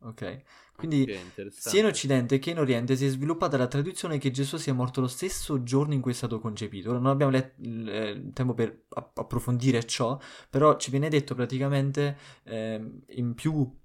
Ok? 0.00 0.42
Quindi 0.80 1.14
sia 1.50 1.80
in 1.80 1.86
Occidente 1.86 2.38
che 2.38 2.50
in 2.50 2.58
Oriente 2.58 2.96
si 2.96 3.06
è 3.06 3.08
sviluppata 3.08 3.56
la 3.56 3.66
tradizione 3.66 4.18
che 4.18 4.30
Gesù 4.30 4.56
sia 4.56 4.74
morto 4.74 5.00
lo 5.00 5.06
stesso 5.06 5.62
giorno 5.62 5.94
in 5.94 6.00
cui 6.00 6.12
è 6.12 6.14
stato 6.14 6.40
concepito. 6.40 6.90
Ora 6.90 6.98
non 6.98 7.10
abbiamo 7.10 7.32
let- 7.32 7.54
eh, 7.58 8.30
tempo 8.32 8.54
per 8.54 8.86
app- 8.88 9.18
approfondire 9.18 9.84
ciò, 9.84 10.18
però 10.48 10.76
ci 10.76 10.90
viene 10.90 11.08
detto 11.08 11.34
praticamente 11.34 12.16
eh, 12.44 12.82
in 13.08 13.34
più 13.34 13.78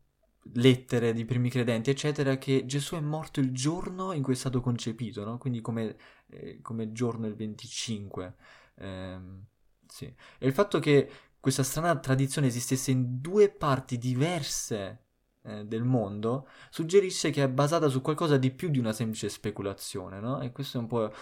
lettere 0.54 1.14
di 1.14 1.26
primi 1.26 1.50
credenti, 1.50 1.90
eccetera, 1.90 2.38
che 2.38 2.66
Gesù 2.66 2.96
è 2.96 3.00
morto 3.00 3.40
il 3.40 3.52
giorno 3.52 4.12
in 4.12 4.22
cui 4.22 4.34
è 4.34 4.38
stato 4.38 4.62
concepito, 4.62 5.24
no? 5.24 5.38
Quindi 5.38 5.62
come, 5.62 5.96
eh, 6.28 6.60
come 6.62 6.92
giorno 6.92 7.28
il 7.28 7.36
25. 7.36 8.36
Ehm, 8.76 9.46
sì. 9.88 10.06
E 10.06 10.48
il 10.48 10.54
fatto 10.54 10.80
che 10.80 11.10
questa 11.40 11.64
strana 11.64 11.98
tradizione 12.00 12.48
esistesse 12.48 12.92
in 12.92 13.22
due 13.22 13.50
parti 13.50 13.98
diverse 13.98 15.05
eh, 15.46 15.66
del 15.66 15.84
mondo 15.84 16.48
suggerisce 16.70 17.30
che 17.30 17.44
è 17.44 17.50
basata 17.50 17.88
su 17.88 18.02
qualcosa 18.02 18.38
di 18.38 18.52
più 18.52 18.70
di 18.70 18.80
una 18.80 18.94
semplice 18.94 19.30
speculazione, 19.30 20.20
no? 20.20 20.42
E 20.42 20.52
questo 20.52 20.78
è 20.78 20.82
un 20.82 20.88
po' 20.88 21.14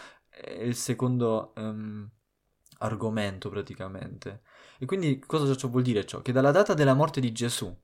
il 0.61 0.75
secondo 0.75 1.53
um, 1.55 2.09
argomento 2.79 3.49
praticamente. 3.49 4.41
E 4.79 4.85
quindi 4.85 5.19
cosa 5.19 5.55
ciò 5.55 5.69
vuol 5.69 5.83
dire 5.83 6.05
ciò? 6.05 6.21
Che 6.21 6.31
dalla 6.31 6.51
data 6.51 6.73
della 6.73 6.93
morte 6.93 7.21
di 7.21 7.31
Gesù 7.31 7.75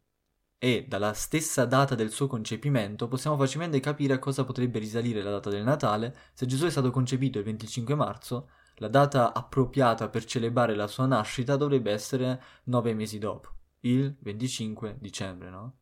e 0.57 0.85
dalla 0.87 1.13
stessa 1.13 1.65
data 1.65 1.95
del 1.95 2.11
suo 2.11 2.27
concepimento 2.27 3.07
possiamo 3.07 3.37
facilmente 3.37 3.79
capire 3.79 4.13
a 4.13 4.19
cosa 4.19 4.43
potrebbe 4.43 4.79
risalire 4.79 5.21
la 5.21 5.29
data 5.31 5.49
del 5.49 5.63
Natale 5.63 6.13
se 6.33 6.45
Gesù 6.45 6.65
è 6.65 6.69
stato 6.69 6.91
concepito 6.91 7.37
il 7.37 7.45
25 7.45 7.95
marzo 7.95 8.49
la 8.79 8.87
data 8.87 9.33
appropriata 9.33 10.09
per 10.09 10.25
celebrare 10.25 10.73
la 10.75 10.87
sua 10.87 11.05
nascita 11.05 11.57
dovrebbe 11.57 11.91
essere 11.91 12.41
nove 12.65 12.93
mesi 12.93 13.19
dopo, 13.19 13.49
il 13.81 14.15
25 14.19 14.97
dicembre, 14.99 15.49
no? 15.49 15.77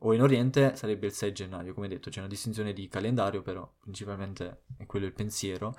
O 0.00 0.12
in 0.12 0.22
Oriente 0.22 0.76
sarebbe 0.76 1.06
il 1.06 1.12
6 1.12 1.32
gennaio, 1.32 1.72
come 1.72 1.88
detto, 1.88 2.10
c'è 2.10 2.18
una 2.18 2.28
distinzione 2.28 2.72
di 2.72 2.86
calendario, 2.88 3.42
però 3.42 3.70
principalmente 3.80 4.64
è 4.76 4.84
quello 4.86 5.06
il 5.06 5.12
pensiero. 5.12 5.74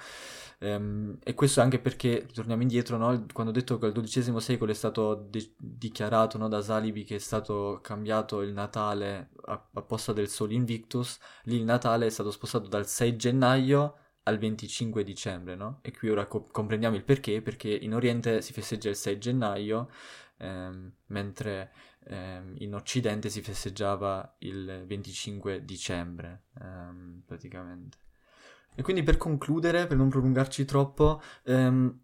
Ehm, 0.59 1.19
e 1.23 1.33
questo 1.35 1.61
anche 1.61 1.79
perché, 1.79 2.25
torniamo 2.33 2.61
indietro, 2.63 2.97
no? 2.97 3.25
quando 3.31 3.51
ho 3.51 3.55
detto 3.55 3.77
che 3.77 3.85
al 3.85 3.93
XII 3.93 4.39
secolo 4.39 4.71
è 4.71 4.73
stato 4.75 5.13
de- 5.15 5.53
dichiarato 5.57 6.37
no, 6.37 6.47
da 6.47 6.61
Salibi 6.61 7.03
che 7.03 7.15
è 7.15 7.19
stato 7.19 7.79
cambiato 7.81 8.41
il 8.41 8.53
Natale 8.53 9.29
a, 9.45 9.67
a 9.73 9.81
posta 9.81 10.13
del 10.13 10.29
Sole 10.29 10.53
Invictus, 10.55 11.19
lì 11.43 11.57
il 11.57 11.63
Natale 11.63 12.07
è 12.07 12.09
stato 12.09 12.31
spostato 12.31 12.67
dal 12.67 12.87
6 12.87 13.15
gennaio 13.15 13.97
al 14.23 14.37
25 14.39 15.03
dicembre, 15.03 15.55
no? 15.55 15.79
E 15.81 15.91
qui 15.91 16.09
ora 16.09 16.25
co- 16.25 16.47
comprendiamo 16.51 16.95
il 16.95 17.03
perché, 17.03 17.41
perché 17.41 17.69
in 17.69 17.93
Oriente 17.93 18.41
si 18.41 18.51
festeggia 18.51 18.89
il 18.89 18.95
6 18.95 19.17
gennaio, 19.19 19.89
ehm, 20.37 20.91
mentre 21.07 21.71
ehm, 22.07 22.55
in 22.59 22.73
Occidente 22.73 23.29
si 23.29 23.41
festeggiava 23.41 24.35
il 24.39 24.83
25 24.85 25.63
dicembre, 25.63 26.45
ehm, 26.61 27.23
praticamente. 27.25 27.97
E 28.75 28.81
quindi 28.81 29.03
per 29.03 29.17
concludere, 29.17 29.87
per 29.87 29.97
non 29.97 30.09
prolungarci 30.09 30.65
troppo, 30.65 31.21
ehm, 31.45 31.99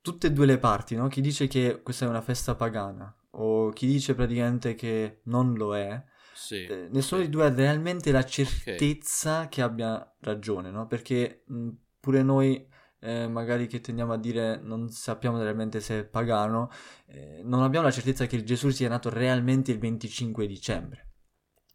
tutte 0.00 0.26
e 0.28 0.32
due 0.32 0.46
le 0.46 0.58
parti, 0.58 0.94
no? 0.94 1.08
Chi 1.08 1.20
dice 1.20 1.46
che 1.46 1.80
questa 1.82 2.04
è 2.06 2.08
una 2.08 2.20
festa 2.20 2.54
pagana 2.54 3.14
o 3.32 3.70
chi 3.70 3.86
dice 3.86 4.14
praticamente 4.14 4.74
che 4.74 5.20
non 5.24 5.54
lo 5.54 5.76
è, 5.76 6.02
sì, 6.34 6.64
eh, 6.64 6.88
nessuno 6.90 7.20
sì. 7.20 7.26
di 7.26 7.32
due 7.32 7.46
ha 7.46 7.54
realmente 7.54 8.10
la 8.12 8.24
certezza 8.24 9.38
okay. 9.38 9.48
che 9.48 9.62
abbia 9.62 10.14
ragione, 10.20 10.70
no? 10.70 10.86
Perché 10.86 11.44
mh, 11.46 11.68
pure 12.00 12.22
noi, 12.22 12.66
eh, 13.00 13.28
magari 13.28 13.66
che 13.66 13.80
tendiamo 13.80 14.12
a 14.12 14.18
dire 14.18 14.60
non 14.62 14.88
sappiamo 14.90 15.40
realmente 15.40 15.80
se 15.80 16.00
è 16.00 16.04
pagano, 16.04 16.70
eh, 17.06 17.40
non 17.44 17.62
abbiamo 17.62 17.86
la 17.86 17.92
certezza 17.92 18.26
che 18.26 18.42
Gesù 18.42 18.70
sia 18.70 18.88
nato 18.88 19.10
realmente 19.10 19.72
il 19.72 19.78
25 19.78 20.46
dicembre. 20.46 21.06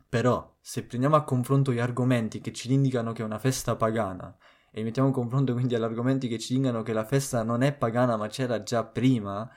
Però, 0.09 0.57
se 0.61 0.83
prendiamo 0.83 1.15
a 1.15 1.23
confronto 1.23 1.73
gli 1.73 1.79
argomenti 1.79 2.39
che 2.39 2.53
ci 2.53 2.71
indicano 2.71 3.13
che 3.13 3.23
è 3.23 3.25
una 3.25 3.39
festa 3.39 3.75
pagana 3.75 4.35
e 4.71 4.83
mettiamo 4.83 5.07
in 5.07 5.13
confronto 5.13 5.53
quindi 5.53 5.75
agli 5.75 5.83
argomenti 5.83 6.27
che 6.27 6.39
ci 6.39 6.53
indicano 6.55 6.83
che 6.83 6.93
la 6.93 7.05
festa 7.05 7.43
non 7.43 7.61
è 7.63 7.73
pagana 7.73 8.15
ma 8.15 8.27
c'era 8.27 8.61
già 8.63 8.83
prima, 8.83 9.49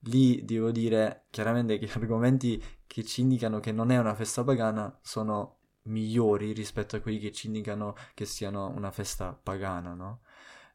lì 0.00 0.44
devo 0.44 0.70
dire 0.70 1.26
chiaramente 1.30 1.78
che 1.78 1.86
gli 1.86 1.92
argomenti 1.94 2.62
che 2.86 3.04
ci 3.04 3.22
indicano 3.22 3.60
che 3.60 3.72
non 3.72 3.90
è 3.90 3.98
una 3.98 4.14
festa 4.14 4.44
pagana 4.44 4.98
sono 5.02 5.60
migliori 5.84 6.52
rispetto 6.52 6.96
a 6.96 7.00
quelli 7.00 7.18
che 7.18 7.32
ci 7.32 7.46
indicano 7.46 7.94
che 8.14 8.24
siano 8.24 8.68
una 8.68 8.90
festa 8.90 9.32
pagana, 9.32 9.94
no? 9.94 10.20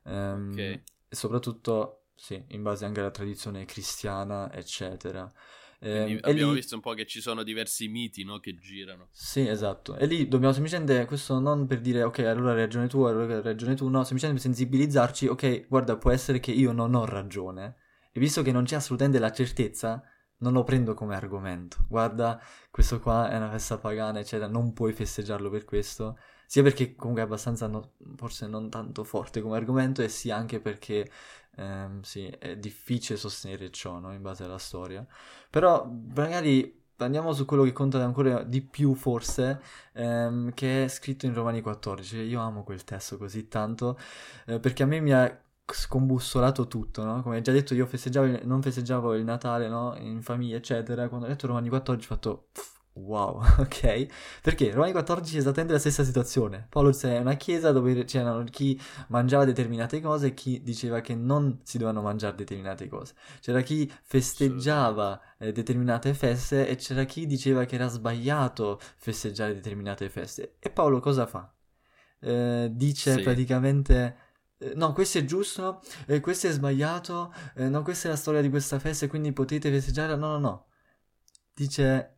Um, 0.07 0.49
okay. 0.51 0.83
E 1.09 1.15
soprattutto, 1.15 2.07
sì, 2.15 2.43
in 2.49 2.63
base 2.63 2.85
anche 2.85 2.99
alla 2.99 3.11
tradizione 3.11 3.65
cristiana, 3.65 4.51
eccetera. 4.51 5.31
Eh, 5.79 6.17
abbiamo 6.21 6.51
lì... 6.53 6.59
visto 6.59 6.73
un 6.73 6.81
po' 6.81 6.93
che 6.93 7.05
ci 7.05 7.21
sono 7.21 7.43
diversi 7.43 7.87
miti 7.87 8.23
no, 8.23 8.39
che 8.39 8.55
girano. 8.57 9.09
Sì, 9.11 9.47
esatto. 9.47 9.95
E 9.95 10.07
lì 10.07 10.27
dobbiamo 10.27 10.53
semplicemente, 10.53 11.05
questo 11.05 11.39
non 11.39 11.67
per 11.67 11.81
dire 11.81 12.01
ok, 12.03 12.19
allora 12.19 12.51
hai 12.51 12.57
ragione 12.57 12.87
tu, 12.87 13.03
allora 13.03 13.35
hai 13.35 13.41
ragione 13.43 13.75
tu, 13.75 13.87
no, 13.87 14.03
semplicemente 14.03 14.41
sensibilizzarci, 14.41 15.27
ok, 15.27 15.67
guarda, 15.67 15.97
può 15.97 16.09
essere 16.11 16.39
che 16.39 16.51
io 16.51 16.71
non 16.71 16.95
ho 16.95 17.05
ragione. 17.05 17.75
E 18.11 18.19
visto 18.19 18.41
che 18.41 18.51
non 18.51 18.63
c'è 18.63 18.75
assolutamente 18.75 19.19
la 19.19 19.31
certezza, 19.31 20.01
non 20.39 20.53
lo 20.53 20.63
prendo 20.63 20.95
come 20.95 21.15
argomento. 21.15 21.85
Guarda, 21.87 22.41
questo 22.71 22.99
qua 22.99 23.29
è 23.29 23.37
una 23.37 23.51
festa 23.51 23.77
pagana, 23.77 24.19
eccetera, 24.19 24.49
non 24.49 24.73
puoi 24.73 24.93
festeggiarlo 24.93 25.49
per 25.51 25.65
questo. 25.65 26.17
Sia 26.49 26.63
perché 26.63 26.95
comunque 26.95 27.21
è 27.23 27.25
abbastanza, 27.25 27.67
no, 27.67 27.91
forse 28.15 28.47
non 28.47 28.69
tanto 28.69 29.03
forte 29.03 29.41
come 29.41 29.57
argomento, 29.57 30.01
e 30.01 30.07
sia 30.07 30.37
anche 30.37 30.61
perché, 30.61 31.09
ehm, 31.57 32.01
sì, 32.01 32.25
è 32.27 32.55
difficile 32.55 33.17
sostenere 33.17 33.69
ciò, 33.69 33.99
no? 33.99 34.13
In 34.13 34.21
base 34.21 34.45
alla 34.45 34.57
storia. 34.57 35.05
Però, 35.49 35.85
magari 36.15 36.73
andiamo 36.99 37.33
su 37.33 37.43
quello 37.45 37.63
che 37.63 37.73
conta 37.73 38.01
ancora 38.01 38.43
di 38.43 38.61
più, 38.61 38.93
forse, 38.95 39.61
ehm, 39.93 40.53
che 40.53 40.85
è 40.85 40.87
scritto 40.87 41.25
in 41.25 41.33
Romani 41.33 41.61
14. 41.61 42.17
Io 42.19 42.39
amo 42.39 42.63
quel 42.63 42.83
testo 42.85 43.17
così 43.17 43.49
tanto, 43.49 43.97
eh, 44.45 44.59
perché 44.59 44.83
a 44.83 44.85
me 44.85 45.01
mi 45.01 45.11
ha 45.13 45.41
scombussolato 45.69 46.67
tutto, 46.67 47.03
no? 47.03 47.21
Come 47.23 47.41
già 47.41 47.51
detto, 47.51 47.73
io 47.73 47.85
festeggiavo, 47.85 48.39
non 48.43 48.61
festeggiavo 48.61 49.15
il 49.15 49.25
Natale, 49.25 49.67
no? 49.67 49.95
In 49.97 50.21
famiglia, 50.21 50.55
eccetera. 50.55 51.09
Quando 51.09 51.25
ho 51.25 51.29
letto 51.29 51.45
Romani 51.47 51.67
14 51.67 52.05
ho 52.09 52.15
fatto 52.15 52.47
wow, 52.97 53.41
ok? 53.59 54.05
Perché 54.41 54.71
Romani 54.71 54.91
14 54.91 55.35
è 55.35 55.39
esattamente 55.39 55.73
la 55.73 55.79
stessa 55.79 56.03
situazione. 56.03 56.65
Paolo 56.69 56.97
è 56.99 57.17
una 57.19 57.35
chiesa 57.35 57.71
dove 57.71 58.05
c'erano 58.05 58.43
chi 58.45 58.79
mangiava 59.07 59.45
determinate 59.45 60.01
cose 60.01 60.27
e 60.27 60.33
chi 60.33 60.61
diceva 60.61 61.01
che 61.01 61.15
non 61.15 61.59
si 61.63 61.77
dovevano 61.77 62.03
mangiare 62.03 62.35
determinate 62.35 62.87
cose. 62.87 63.13
C'era 63.39 63.61
chi 63.61 63.91
festeggiava 64.03 65.19
eh, 65.37 65.51
determinate 65.51 66.13
feste 66.13 66.67
e 66.67 66.75
c'era 66.75 67.03
chi 67.05 67.25
diceva 67.25 67.65
che 67.65 67.75
era 67.75 67.87
sbagliato 67.87 68.79
festeggiare 68.97 69.53
determinate 69.53 70.09
feste. 70.09 70.55
E 70.59 70.69
Paolo 70.69 70.99
cosa 70.99 71.25
fa? 71.25 71.51
Eh, 72.19 72.69
dice 72.71 73.13
sì. 73.13 73.21
praticamente 73.21 74.25
eh, 74.59 74.73
no, 74.75 74.91
questo 74.93 75.19
è 75.19 75.25
giusto, 75.25 75.81
eh, 76.07 76.19
questo 76.19 76.47
è 76.47 76.51
sbagliato, 76.51 77.33
eh, 77.55 77.69
no, 77.69 77.83
questa 77.83 78.07
è 78.07 78.11
la 78.11 78.17
storia 78.17 78.41
di 78.41 78.49
questa 78.49 78.79
festa 78.79 79.05
e 79.05 79.07
quindi 79.07 79.31
potete 79.31 79.69
festeggiare. 79.69 80.15
No, 80.15 80.29
no, 80.29 80.39
no. 80.39 80.65
Dice, 81.53 82.16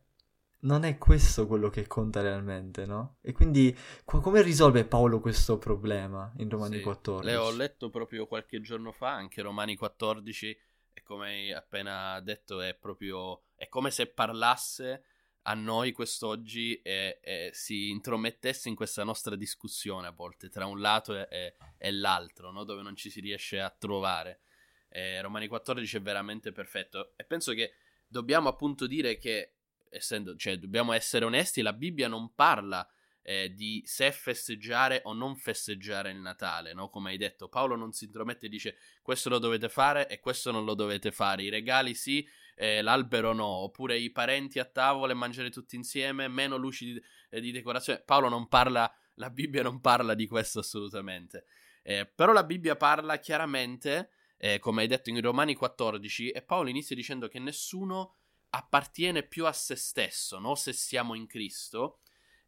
non 0.60 0.84
è 0.84 0.98
questo 0.98 1.46
quello 1.46 1.70
che 1.70 1.86
conta 1.86 2.20
realmente, 2.20 2.86
no? 2.86 3.16
E 3.22 3.32
quindi 3.32 3.76
co- 4.04 4.20
come 4.20 4.42
risolve 4.42 4.84
Paolo 4.84 5.20
questo 5.20 5.58
problema 5.58 6.32
in 6.38 6.48
Romani 6.50 6.78
sì, 6.78 6.82
14? 6.82 7.30
Le 7.30 7.36
ho 7.36 7.50
letto 7.50 7.90
proprio 7.90 8.26
qualche 8.26 8.60
giorno 8.60 8.92
fa, 8.92 9.12
anche 9.12 9.42
Romani 9.42 9.76
14, 9.76 10.58
e 10.92 11.02
come 11.02 11.28
hai 11.28 11.52
appena 11.52 12.20
detto 12.20 12.60
è 12.60 12.74
proprio, 12.74 13.44
è 13.54 13.68
come 13.68 13.90
se 13.90 14.06
parlasse 14.06 15.04
a 15.42 15.54
noi 15.54 15.92
quest'oggi 15.92 16.80
e, 16.82 17.18
e, 17.22 17.50
si 17.54 17.88
intromettesse 17.88 18.68
in 18.68 18.74
questa 18.74 19.04
nostra 19.04 19.36
discussione 19.36 20.06
a 20.06 20.10
volte 20.12 20.50
tra 20.50 20.66
un 20.66 20.80
lato 20.80 21.16
e, 21.16 21.26
e, 21.30 21.56
e 21.78 21.92
l'altro, 21.92 22.50
no? 22.50 22.64
dove 22.64 22.82
non 22.82 22.94
ci 22.94 23.08
si 23.08 23.20
riesce 23.20 23.60
a 23.60 23.70
trovare. 23.70 24.40
Eh, 24.88 25.20
Romani 25.22 25.46
14 25.46 25.96
è 25.96 26.02
veramente 26.02 26.52
perfetto 26.52 27.12
e 27.16 27.24
penso 27.24 27.52
che 27.52 27.72
dobbiamo 28.06 28.48
appunto 28.48 28.86
dire 28.86 29.16
che, 29.16 29.59
essendo, 29.90 30.34
cioè, 30.36 30.56
dobbiamo 30.56 30.92
essere 30.92 31.24
onesti, 31.24 31.60
la 31.60 31.74
Bibbia 31.74 32.08
non 32.08 32.32
parla 32.34 32.86
eh, 33.22 33.52
di 33.52 33.82
se 33.84 34.10
festeggiare 34.12 35.02
o 35.04 35.12
non 35.12 35.36
festeggiare 35.36 36.10
il 36.10 36.18
Natale, 36.18 36.72
no? 36.72 36.88
Come 36.88 37.10
hai 37.10 37.18
detto, 37.18 37.48
Paolo 37.48 37.76
non 37.76 37.92
si 37.92 38.06
intromette 38.06 38.46
e 38.46 38.48
dice 38.48 38.76
questo 39.02 39.28
lo 39.28 39.38
dovete 39.38 39.68
fare 39.68 40.08
e 40.08 40.20
questo 40.20 40.50
non 40.50 40.64
lo 40.64 40.74
dovete 40.74 41.12
fare, 41.12 41.42
i 41.42 41.50
regali 41.50 41.94
sì 41.94 42.26
eh, 42.60 42.82
l'albero 42.82 43.32
no, 43.32 43.46
oppure 43.46 43.96
i 43.96 44.10
parenti 44.10 44.58
a 44.58 44.66
tavola 44.66 45.12
e 45.12 45.14
mangiare 45.14 45.48
tutti 45.48 45.76
insieme, 45.76 46.28
meno 46.28 46.58
luci 46.58 46.92
di, 46.92 47.02
eh, 47.30 47.40
di 47.40 47.52
decorazione. 47.52 48.02
Paolo 48.04 48.28
non 48.28 48.48
parla, 48.48 48.92
la 49.14 49.30
Bibbia 49.30 49.62
non 49.62 49.80
parla 49.80 50.12
di 50.12 50.26
questo 50.26 50.58
assolutamente. 50.58 51.46
Eh, 51.82 52.04
però 52.04 52.32
la 52.32 52.44
Bibbia 52.44 52.76
parla 52.76 53.18
chiaramente, 53.18 54.10
eh, 54.36 54.58
come 54.58 54.82
hai 54.82 54.88
detto 54.88 55.08
in 55.08 55.18
Romani 55.22 55.54
14, 55.54 56.30
e 56.30 56.42
Paolo 56.42 56.68
inizia 56.68 56.94
dicendo 56.94 57.28
che 57.28 57.38
nessuno 57.38 58.16
appartiene 58.50 59.22
più 59.22 59.46
a 59.46 59.52
se 59.52 59.76
stesso, 59.76 60.38
no? 60.38 60.54
se 60.54 60.72
siamo 60.72 61.14
in 61.14 61.26
Cristo. 61.26 62.00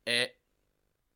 E 0.02 0.42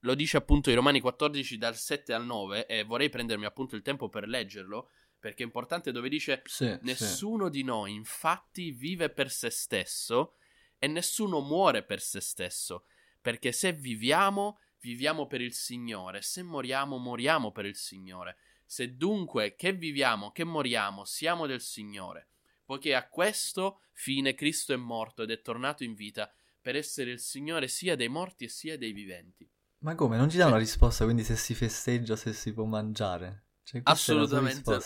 lo 0.00 0.14
dice 0.14 0.36
appunto 0.36 0.70
in 0.70 0.76
Romani 0.76 1.00
14 1.00 1.58
dal 1.58 1.76
7 1.76 2.12
al 2.12 2.24
9 2.24 2.66
e 2.66 2.84
vorrei 2.84 3.08
prendermi 3.08 3.44
appunto 3.44 3.74
il 3.76 3.82
tempo 3.82 4.08
per 4.08 4.28
leggerlo 4.28 4.90
perché 5.18 5.42
è 5.42 5.46
importante 5.46 5.90
dove 5.90 6.08
dice 6.08 6.42
sì, 6.44 6.78
nessuno 6.82 7.46
sì. 7.46 7.50
di 7.50 7.62
noi 7.64 7.94
infatti 7.94 8.70
vive 8.70 9.10
per 9.10 9.30
se 9.30 9.50
stesso 9.50 10.36
e 10.78 10.86
nessuno 10.86 11.40
muore 11.40 11.82
per 11.82 12.00
se 12.00 12.20
stesso 12.20 12.84
perché 13.20 13.50
se 13.50 13.72
viviamo 13.72 14.60
viviamo 14.80 15.26
per 15.26 15.40
il 15.40 15.54
Signore 15.54 16.22
se 16.22 16.42
moriamo 16.42 16.98
moriamo 16.98 17.50
per 17.50 17.64
il 17.64 17.76
Signore 17.76 18.36
se 18.64 18.94
dunque 18.94 19.56
che 19.56 19.72
viviamo 19.72 20.30
che 20.30 20.44
moriamo 20.44 21.04
siamo 21.04 21.46
del 21.46 21.62
Signore 21.62 22.28
poiché 22.66 22.94
a 22.94 23.08
questo 23.08 23.80
fine 23.92 24.34
Cristo 24.34 24.74
è 24.74 24.76
morto 24.76 25.22
ed 25.22 25.30
è 25.30 25.40
tornato 25.40 25.82
in 25.84 25.94
vita 25.94 26.30
per 26.60 26.76
essere 26.76 27.12
il 27.12 27.20
Signore 27.20 27.68
sia 27.68 27.96
dei 27.96 28.08
morti 28.08 28.44
e 28.44 28.48
sia 28.48 28.76
dei 28.76 28.92
viventi 28.92 29.48
ma 29.86 29.94
come? 29.94 30.16
Non 30.16 30.28
ci 30.28 30.36
dà 30.36 30.44
cioè, 30.44 30.52
una 30.52 30.60
risposta, 30.60 31.04
quindi 31.04 31.22
se 31.22 31.36
si 31.36 31.54
festeggia, 31.54 32.16
se 32.16 32.32
si 32.32 32.52
può 32.52 32.64
mangiare? 32.64 33.44
Cioè, 33.62 33.82
assolutamente, 33.84 34.76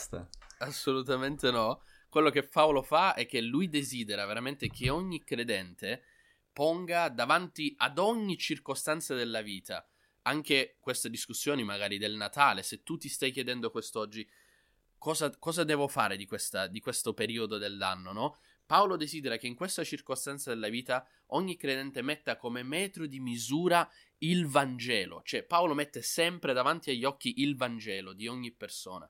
assolutamente 0.58 1.50
no. 1.50 1.82
Quello 2.10 2.30
che 2.30 2.42
Paolo 2.42 2.82
fa 2.82 3.14
è 3.14 3.24
che 3.24 3.40
lui 3.40 3.68
desidera 3.68 4.26
veramente 4.26 4.68
che 4.68 4.90
ogni 4.90 5.22
credente 5.22 6.02
ponga 6.52 7.08
davanti 7.08 7.72
ad 7.78 7.98
ogni 7.98 8.36
circostanza 8.36 9.14
della 9.14 9.40
vita, 9.42 9.88
anche 10.22 10.76
queste 10.80 11.08
discussioni 11.08 11.62
magari 11.62 11.96
del 11.96 12.16
Natale, 12.16 12.62
se 12.62 12.82
tu 12.82 12.98
ti 12.98 13.08
stai 13.08 13.30
chiedendo 13.30 13.70
quest'oggi 13.70 14.28
cosa, 15.00 15.34
cosa 15.38 15.64
devo 15.64 15.88
fare 15.88 16.16
di, 16.16 16.26
questa, 16.26 16.66
di 16.66 16.78
questo 16.78 17.14
periodo 17.14 17.56
dell'anno, 17.56 18.12
no? 18.12 18.38
Paolo 18.66 18.96
desidera 18.96 19.36
che 19.36 19.48
in 19.48 19.56
questa 19.56 19.82
circostanza 19.82 20.50
della 20.50 20.68
vita 20.68 21.04
ogni 21.28 21.56
credente 21.56 22.02
metta 22.02 22.36
come 22.36 22.62
metro 22.62 23.06
di 23.06 23.18
misura 23.18 23.90
il 24.18 24.46
Vangelo, 24.46 25.22
cioè 25.24 25.42
Paolo 25.42 25.74
mette 25.74 26.02
sempre 26.02 26.52
davanti 26.52 26.90
agli 26.90 27.04
occhi 27.04 27.40
il 27.40 27.56
Vangelo 27.56 28.12
di 28.12 28.28
ogni 28.28 28.52
persona, 28.52 29.08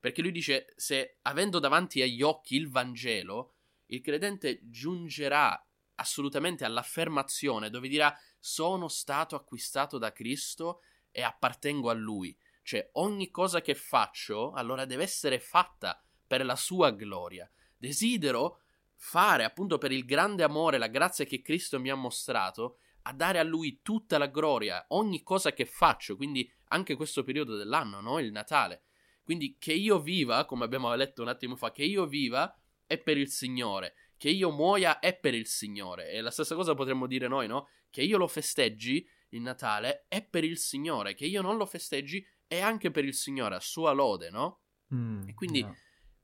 perché 0.00 0.22
lui 0.22 0.32
dice 0.32 0.72
se 0.76 1.18
avendo 1.22 1.58
davanti 1.58 2.00
agli 2.00 2.22
occhi 2.22 2.54
il 2.54 2.70
Vangelo, 2.70 3.56
il 3.86 4.00
credente 4.00 4.60
giungerà 4.62 5.62
assolutamente 5.96 6.64
all'affermazione 6.64 7.68
dove 7.68 7.88
dirà 7.88 8.16
sono 8.38 8.88
stato 8.88 9.34
acquistato 9.34 9.98
da 9.98 10.12
Cristo 10.12 10.80
e 11.10 11.22
appartengo 11.22 11.90
a 11.90 11.94
Lui, 11.94 12.34
cioè 12.62 12.88
ogni 12.94 13.30
cosa 13.30 13.60
che 13.60 13.74
faccio 13.74 14.52
allora 14.52 14.84
deve 14.84 15.02
essere 15.02 15.38
fatta 15.38 16.02
per 16.26 16.44
la 16.44 16.56
sua 16.56 16.90
gloria. 16.90 17.50
Desidero 17.76 18.60
fare 18.96 19.44
appunto 19.44 19.78
per 19.78 19.90
il 19.92 20.04
grande 20.04 20.44
amore, 20.44 20.78
la 20.78 20.86
grazia 20.86 21.24
che 21.24 21.42
Cristo 21.42 21.80
mi 21.80 21.90
ha 21.90 21.94
mostrato, 21.94 22.78
a 23.02 23.12
dare 23.12 23.38
a 23.38 23.42
lui 23.42 23.80
tutta 23.82 24.16
la 24.16 24.28
gloria, 24.28 24.84
ogni 24.88 25.22
cosa 25.22 25.52
che 25.52 25.66
faccio, 25.66 26.16
quindi 26.16 26.50
anche 26.68 26.94
questo 26.94 27.24
periodo 27.24 27.56
dell'anno, 27.56 28.00
no? 28.00 28.18
Il 28.20 28.30
Natale. 28.30 28.84
Quindi 29.24 29.56
che 29.58 29.72
io 29.72 30.00
viva, 30.00 30.44
come 30.44 30.64
abbiamo 30.64 30.94
letto 30.94 31.22
un 31.22 31.28
attimo 31.28 31.56
fa, 31.56 31.70
che 31.70 31.84
io 31.84 32.06
viva 32.06 32.56
è 32.86 32.98
per 32.98 33.16
il 33.18 33.28
Signore, 33.28 33.94
che 34.16 34.30
io 34.30 34.50
muoia 34.50 35.00
è 35.00 35.18
per 35.18 35.34
il 35.34 35.46
Signore. 35.46 36.10
E 36.10 36.20
la 36.20 36.30
stessa 36.30 36.54
cosa 36.54 36.74
potremmo 36.74 37.06
dire 37.06 37.28
noi, 37.28 37.46
no? 37.46 37.68
Che 37.90 38.02
io 38.02 38.18
lo 38.18 38.28
festeggi 38.28 39.06
il 39.30 39.40
Natale 39.40 40.06
è 40.08 40.22
per 40.22 40.44
il 40.44 40.58
Signore, 40.58 41.14
che 41.14 41.26
io 41.26 41.42
non 41.42 41.56
lo 41.56 41.66
festeggi 41.66 42.24
è 42.52 42.60
anche 42.60 42.90
per 42.90 43.04
il 43.04 43.14
Signore, 43.14 43.54
a 43.54 43.60
sua 43.60 43.92
lode, 43.92 44.28
no? 44.28 44.60
Mm, 44.94 45.28
e 45.28 45.34
quindi, 45.34 45.62
no. 45.62 45.74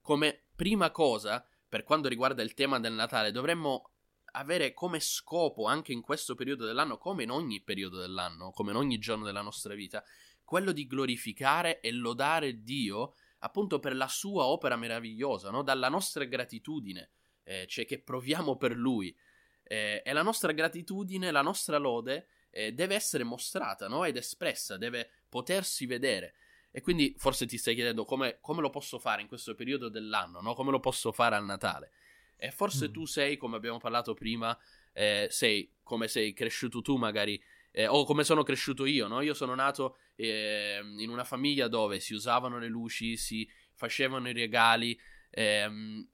come 0.02 0.44
prima 0.54 0.90
cosa, 0.90 1.42
per 1.66 1.84
quanto 1.84 2.08
riguarda 2.08 2.42
il 2.42 2.52
tema 2.52 2.78
del 2.78 2.92
Natale, 2.92 3.32
dovremmo 3.32 3.92
avere 4.32 4.74
come 4.74 5.00
scopo 5.00 5.64
anche 5.64 5.92
in 5.92 6.02
questo 6.02 6.34
periodo 6.34 6.66
dell'anno, 6.66 6.98
come 6.98 7.22
in 7.22 7.30
ogni 7.30 7.62
periodo 7.62 7.98
dell'anno, 7.98 8.50
come 8.50 8.72
in 8.72 8.76
ogni 8.76 8.98
giorno 8.98 9.24
della 9.24 9.40
nostra 9.40 9.74
vita, 9.74 10.04
quello 10.44 10.72
di 10.72 10.86
glorificare 10.86 11.80
e 11.80 11.92
lodare 11.92 12.62
Dio 12.62 13.14
appunto 13.40 13.78
per 13.78 13.96
la 13.96 14.08
sua 14.08 14.44
opera 14.44 14.76
meravigliosa, 14.76 15.50
no? 15.50 15.62
dalla 15.62 15.88
nostra 15.88 16.24
gratitudine, 16.24 17.10
eh, 17.44 17.66
cioè 17.66 17.86
che 17.86 18.02
proviamo 18.02 18.56
per 18.56 18.76
Lui. 18.76 19.16
Eh, 19.62 20.02
e 20.04 20.12
la 20.12 20.22
nostra 20.22 20.52
gratitudine, 20.52 21.30
la 21.30 21.42
nostra 21.42 21.78
lode 21.78 22.26
eh, 22.50 22.72
deve 22.72 22.94
essere 22.94 23.24
mostrata 23.24 23.88
no? 23.88 24.04
ed 24.04 24.16
espressa, 24.16 24.76
deve 24.76 25.10
potersi 25.28 25.86
vedere. 25.86 26.34
E 26.70 26.80
quindi 26.80 27.14
forse 27.16 27.46
ti 27.46 27.56
stai 27.56 27.74
chiedendo 27.74 28.04
come, 28.04 28.38
come 28.40 28.60
lo 28.60 28.70
posso 28.70 28.98
fare 28.98 29.22
in 29.22 29.28
questo 29.28 29.54
periodo 29.54 29.88
dell'anno, 29.88 30.40
no? 30.40 30.54
come 30.54 30.70
lo 30.70 30.80
posso 30.80 31.12
fare 31.12 31.34
al 31.34 31.44
Natale. 31.44 31.92
E 32.36 32.50
forse 32.50 32.88
mm. 32.88 32.92
tu 32.92 33.04
sei, 33.04 33.36
come 33.36 33.56
abbiamo 33.56 33.78
parlato 33.78 34.14
prima, 34.14 34.56
eh, 34.92 35.26
sei 35.30 35.72
come 35.82 36.06
sei 36.06 36.32
cresciuto 36.32 36.82
tu 36.82 36.96
magari, 36.96 37.42
eh, 37.72 37.86
o 37.86 38.04
come 38.04 38.22
sono 38.22 38.42
cresciuto 38.42 38.84
io, 38.84 39.08
no? 39.08 39.20
Io 39.22 39.34
sono 39.34 39.54
nato 39.54 39.96
eh, 40.14 40.80
in 40.98 41.08
una 41.08 41.24
famiglia 41.24 41.66
dove 41.66 41.98
si 41.98 42.14
usavano 42.14 42.58
le 42.58 42.68
luci, 42.68 43.16
si 43.16 43.48
facevano 43.74 44.28
i 44.28 44.32
regali, 44.32 44.98
ehm, 45.30 46.08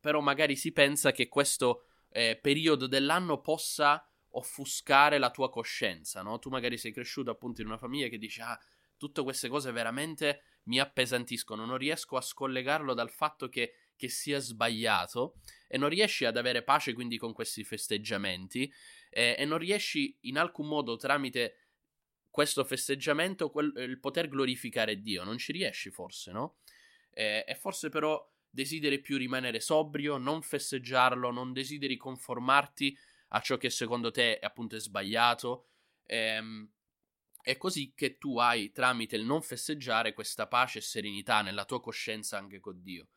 però 0.00 0.20
magari 0.20 0.56
si 0.56 0.72
pensa 0.72 1.12
che 1.12 1.28
questo 1.28 1.86
eh, 2.10 2.38
periodo 2.40 2.86
dell'anno 2.86 3.40
possa 3.40 4.08
offuscare 4.36 5.18
la 5.18 5.30
tua 5.30 5.50
coscienza, 5.50 6.22
no? 6.22 6.38
Tu 6.38 6.48
magari 6.48 6.78
sei 6.78 6.92
cresciuto 6.92 7.30
appunto 7.30 7.60
in 7.60 7.66
una 7.66 7.78
famiglia 7.78 8.08
che 8.08 8.18
dice, 8.18 8.42
ah, 8.42 8.58
tutte 8.96 9.22
queste 9.22 9.48
cose 9.48 9.72
veramente 9.72 10.42
mi 10.64 10.80
appesantiscono, 10.80 11.64
non 11.64 11.76
riesco 11.76 12.16
a 12.16 12.20
scollegarlo 12.20 12.94
dal 12.94 13.10
fatto 13.10 13.48
che 13.48 13.74
che 13.96 14.08
sia 14.08 14.38
sbagliato 14.38 15.40
e 15.66 15.78
non 15.78 15.88
riesci 15.88 16.26
ad 16.26 16.36
avere 16.36 16.62
pace 16.62 16.92
quindi 16.92 17.16
con 17.16 17.32
questi 17.32 17.64
festeggiamenti 17.64 18.70
eh, 19.10 19.34
e 19.38 19.44
non 19.44 19.58
riesci 19.58 20.16
in 20.22 20.38
alcun 20.38 20.68
modo 20.68 20.96
tramite 20.96 21.56
questo 22.30 22.62
festeggiamento 22.64 23.50
quel, 23.50 23.72
il 23.76 23.98
poter 23.98 24.28
glorificare 24.28 25.00
Dio, 25.00 25.24
non 25.24 25.38
ci 25.38 25.52
riesci 25.52 25.90
forse, 25.90 26.32
no? 26.32 26.58
Eh, 27.10 27.42
e 27.48 27.54
forse 27.54 27.88
però 27.88 28.22
desideri 28.50 29.00
più 29.00 29.16
rimanere 29.16 29.58
sobrio, 29.58 30.18
non 30.18 30.42
festeggiarlo, 30.42 31.30
non 31.30 31.54
desideri 31.54 31.96
conformarti 31.96 32.96
a 33.28 33.40
ciò 33.40 33.56
che 33.56 33.70
secondo 33.70 34.10
te 34.10 34.38
è 34.38 34.44
appunto 34.46 34.76
è 34.76 34.80
sbagliato. 34.80 35.66
Ehm, 36.06 36.70
è 37.42 37.56
così 37.56 37.92
che 37.94 38.18
tu 38.18 38.38
hai 38.38 38.72
tramite 38.72 39.16
il 39.16 39.24
non 39.24 39.40
festeggiare 39.40 40.12
questa 40.12 40.48
pace 40.48 40.78
e 40.78 40.82
serenità 40.82 41.42
nella 41.42 41.64
tua 41.64 41.80
coscienza 41.80 42.36
anche 42.36 42.58
con 42.58 42.82
Dio. 42.82 43.08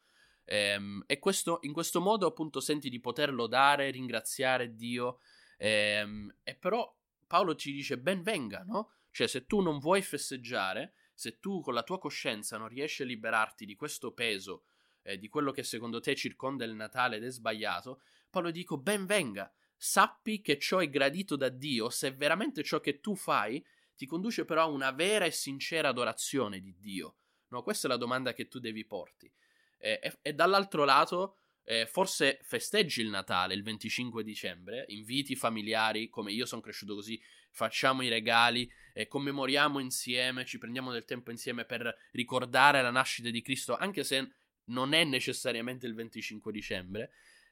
Ehm, 0.45 1.03
e 1.07 1.19
questo, 1.19 1.59
in 1.63 1.73
questo 1.73 1.99
modo 2.01 2.27
appunto 2.27 2.59
senti 2.59 2.89
di 2.89 2.99
poter 2.99 3.33
lodare, 3.33 3.91
ringraziare 3.91 4.75
Dio. 4.75 5.19
Ehm, 5.57 6.33
e 6.43 6.55
però 6.55 6.95
Paolo 7.27 7.55
ci 7.55 7.71
dice 7.71 7.97
ben 7.97 8.21
venga, 8.21 8.63
no? 8.63 8.91
Cioè 9.11 9.27
se 9.27 9.45
tu 9.45 9.61
non 9.61 9.79
vuoi 9.79 10.01
festeggiare, 10.01 10.93
se 11.13 11.39
tu 11.39 11.61
con 11.61 11.73
la 11.73 11.83
tua 11.83 11.99
coscienza 11.99 12.57
non 12.57 12.67
riesci 12.67 13.01
a 13.01 13.05
liberarti 13.05 13.65
di 13.65 13.75
questo 13.75 14.11
peso, 14.11 14.63
eh, 15.01 15.17
di 15.17 15.27
quello 15.27 15.51
che 15.51 15.63
secondo 15.63 15.99
te 15.99 16.15
circonda 16.15 16.65
il 16.65 16.73
Natale 16.73 17.17
ed 17.17 17.25
è 17.25 17.29
sbagliato, 17.31 18.01
Paolo 18.29 18.51
dico 18.51 18.77
ben 18.77 19.05
venga, 19.05 19.51
sappi 19.81 20.41
che 20.41 20.59
ciò 20.59 20.79
è 20.79 20.89
gradito 20.89 21.37
da 21.37 21.47
Dio 21.47 21.89
se 21.89 22.11
veramente 22.11 22.63
ciò 22.63 22.81
che 22.81 22.99
tu 22.99 23.15
fai 23.15 23.65
ti 23.95 24.05
conduce 24.05 24.43
però 24.43 24.63
a 24.63 24.67
una 24.67 24.91
vera 24.91 25.23
e 25.23 25.31
sincera 25.31 25.87
adorazione 25.87 26.59
di 26.59 26.75
Dio. 26.77 27.15
No, 27.49 27.63
questa 27.63 27.87
è 27.87 27.89
la 27.89 27.97
domanda 27.97 28.33
che 28.33 28.49
tu 28.49 28.59
devi 28.59 28.85
porti. 28.85 29.31
Eh, 29.77 29.99
e, 30.03 30.19
e, 30.21 30.33
dall'altro 30.33 30.83
lato, 30.83 31.37
eh, 31.63 31.85
forse 31.85 32.39
festeggi 32.43 33.01
il 33.01 33.09
Natale 33.09 33.53
il 33.53 33.63
25 33.63 34.21
dicembre, 34.23 34.83
inviti 34.89 35.35
familiari, 35.35 36.09
come 36.09 36.33
io 36.33 36.45
sono 36.45 36.61
cresciuto 36.61 36.95
così, 36.95 37.19
facciamo 37.51 38.01
i 38.01 38.09
regali, 38.09 38.69
eh, 38.93 39.07
commemoriamo 39.07 39.79
insieme, 39.79 40.45
ci 40.45 40.57
prendiamo 40.57 40.91
del 40.91 41.05
tempo 41.05 41.31
insieme 41.31 41.63
per 41.63 41.95
ricordare 42.11 42.81
la 42.81 42.91
nascita 42.91 43.29
di 43.29 43.41
Cristo, 43.41 43.77
anche 43.77 44.03
se 44.03 44.29
non 44.65 44.93
è 44.93 45.03
necessariamente 45.03 45.87
il 45.87 45.95
25 45.95 46.51
dicembre. 46.51 47.11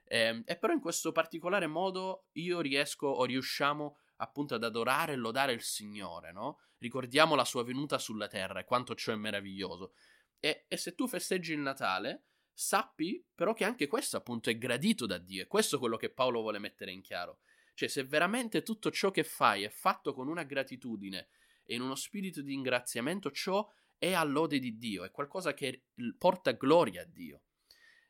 Eh, 0.09 0.41
e 0.45 0.57
però 0.57 0.73
in 0.73 0.79
questo 0.79 1.11
particolare 1.11 1.67
modo 1.67 2.27
io 2.33 2.61
riesco 2.61 3.07
o 3.07 3.25
riusciamo 3.25 3.97
appunto 4.17 4.55
ad 4.55 4.63
adorare 4.63 5.13
e 5.13 5.15
lodare 5.17 5.53
il 5.53 5.61
Signore, 5.61 6.31
no? 6.31 6.59
Ricordiamo 6.77 7.35
la 7.35 7.45
sua 7.45 7.63
venuta 7.63 7.97
sulla 7.97 8.27
terra 8.27 8.59
e 8.59 8.65
quanto 8.65 8.95
ciò 8.95 9.11
è 9.11 9.15
meraviglioso. 9.15 9.93
E, 10.39 10.65
e 10.67 10.77
se 10.77 10.95
tu 10.95 11.07
festeggi 11.07 11.53
il 11.53 11.59
Natale, 11.59 12.25
sappi 12.53 13.23
però 13.35 13.53
che 13.53 13.65
anche 13.65 13.87
questo 13.87 14.17
appunto 14.17 14.49
è 14.49 14.57
gradito 14.57 15.05
da 15.05 15.17
Dio. 15.17 15.43
E 15.43 15.47
questo 15.47 15.75
è 15.75 15.79
quello 15.79 15.97
che 15.97 16.09
Paolo 16.09 16.41
vuole 16.41 16.59
mettere 16.59 16.91
in 16.91 17.01
chiaro. 17.01 17.39
Cioè, 17.73 17.89
se 17.89 18.03
veramente 18.05 18.63
tutto 18.63 18.89
ciò 18.89 19.11
che 19.11 19.23
fai 19.23 19.63
è 19.63 19.69
fatto 19.69 20.13
con 20.13 20.27
una 20.27 20.43
gratitudine 20.43 21.27
e 21.63 21.75
in 21.75 21.81
uno 21.81 21.95
spirito 21.95 22.41
di 22.41 22.51
ringraziamento, 22.51 23.29
ciò 23.29 23.67
è 23.99 24.13
all'ode 24.13 24.59
di 24.59 24.77
Dio, 24.77 25.03
è 25.03 25.11
qualcosa 25.11 25.53
che 25.53 25.85
porta 26.17 26.51
gloria 26.53 27.01
a 27.01 27.05
Dio. 27.05 27.41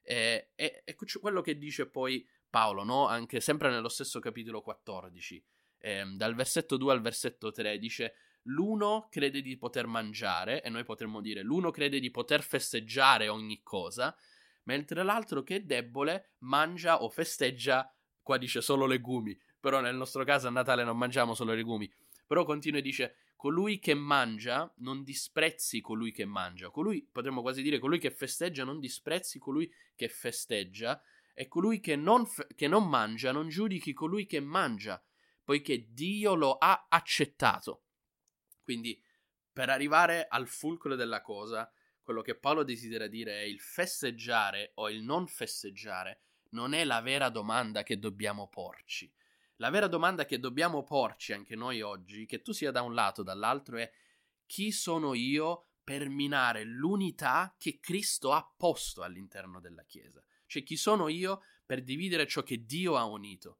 E, 0.09 0.51
e, 0.55 0.83
e 0.85 0.95
quello 1.19 1.41
che 1.41 1.57
dice 1.57 1.89
poi 1.89 2.25
Paolo, 2.49 2.85
no? 2.85 3.07
Anche 3.07 3.41
sempre 3.41 3.69
nello 3.69 3.89
stesso 3.89 4.21
capitolo 4.21 4.61
14, 4.61 5.43
eh, 5.79 6.05
dal 6.15 6.33
versetto 6.33 6.77
2 6.77 6.93
al 6.93 7.01
versetto 7.01 7.51
3, 7.51 7.77
dice 7.77 8.13
l'uno 8.43 9.09
crede 9.11 9.41
di 9.41 9.57
poter 9.57 9.85
mangiare, 9.85 10.63
e 10.63 10.69
noi 10.69 10.85
potremmo 10.85 11.19
dire 11.19 11.41
l'uno 11.41 11.71
crede 11.71 11.99
di 11.99 12.09
poter 12.09 12.41
festeggiare 12.41 13.27
ogni 13.27 13.61
cosa, 13.63 14.15
mentre 14.63 15.03
l'altro 15.03 15.43
che 15.43 15.57
è 15.57 15.59
debole 15.63 16.35
mangia 16.39 17.03
o 17.03 17.09
festeggia, 17.09 17.93
qua 18.21 18.37
dice 18.37 18.61
solo 18.61 18.85
legumi, 18.85 19.37
però 19.59 19.81
nel 19.81 19.97
nostro 19.97 20.23
caso 20.23 20.47
a 20.47 20.51
Natale 20.51 20.85
non 20.85 20.97
mangiamo 20.97 21.33
solo 21.33 21.53
legumi, 21.53 21.91
però 22.25 22.45
continua 22.45 22.79
e 22.79 22.83
dice 22.83 23.15
colui 23.37 23.79
che 23.79 23.93
mangia 23.93 24.69
non 24.79 25.03
disprezzi 25.03 25.79
colui 25.79 26.11
che 26.11 26.25
mangia, 26.25 26.69
colui, 26.69 27.07
potremmo 27.09 27.41
quasi 27.41 27.61
dire 27.61 27.79
colui 27.79 27.99
che 27.99 28.11
festeggia 28.11 28.65
non 28.65 28.79
disprezzi 28.79 29.39
colui 29.39 29.71
che 29.95 30.09
festeggia, 30.09 31.01
e 31.39 31.47
colui 31.47 31.79
che 31.79 31.95
non, 31.95 32.25
fe- 32.25 32.47
che 32.55 32.67
non 32.67 32.89
mangia 32.89 33.31
non 33.31 33.47
giudichi 33.47 33.93
colui 33.93 34.25
che 34.25 34.39
mangia, 34.39 35.01
poiché 35.43 35.93
Dio 35.93 36.33
lo 36.33 36.57
ha 36.57 36.87
accettato. 36.89 37.83
Quindi, 38.63 38.99
per 39.53 39.69
arrivare 39.69 40.25
al 40.27 40.47
fulcro 40.47 40.95
della 40.95 41.21
cosa, 41.21 41.71
quello 42.01 42.21
che 42.21 42.35
Paolo 42.35 42.63
desidera 42.63 43.05
dire 43.05 43.39
è 43.39 43.43
il 43.43 43.59
festeggiare 43.59 44.71
o 44.75 44.89
il 44.89 45.03
non 45.03 45.27
festeggiare 45.27 46.21
non 46.51 46.73
è 46.73 46.83
la 46.83 47.01
vera 47.01 47.29
domanda 47.29 47.83
che 47.83 47.99
dobbiamo 47.99 48.47
porci. 48.47 49.13
La 49.57 49.69
vera 49.69 49.87
domanda 49.87 50.25
che 50.25 50.39
dobbiamo 50.39 50.83
porci 50.83 51.33
anche 51.33 51.55
noi 51.55 51.81
oggi, 51.81 52.25
che 52.25 52.41
tu 52.41 52.51
sia 52.51 52.71
da 52.71 52.83
un 52.83 52.93
lato 52.93 53.21
o 53.21 53.23
dall'altro, 53.23 53.77
è 53.77 53.91
chi 54.45 54.71
sono 54.71 55.13
io 55.13 55.65
per 55.83 56.09
minare 56.09 56.63
l'unità 56.63 57.55
che 57.57 57.79
Cristo 57.79 58.33
ha 58.33 58.53
posto 58.55 59.01
all'interno 59.01 59.59
della 59.59 59.83
Chiesa? 59.83 60.23
Cioè 60.45 60.63
chi 60.63 60.75
sono 60.75 61.07
io 61.07 61.43
per 61.65 61.81
dividere 61.81 62.27
ciò 62.27 62.43
che 62.43 62.65
Dio 62.65 62.97
ha 62.97 63.05
unito? 63.05 63.59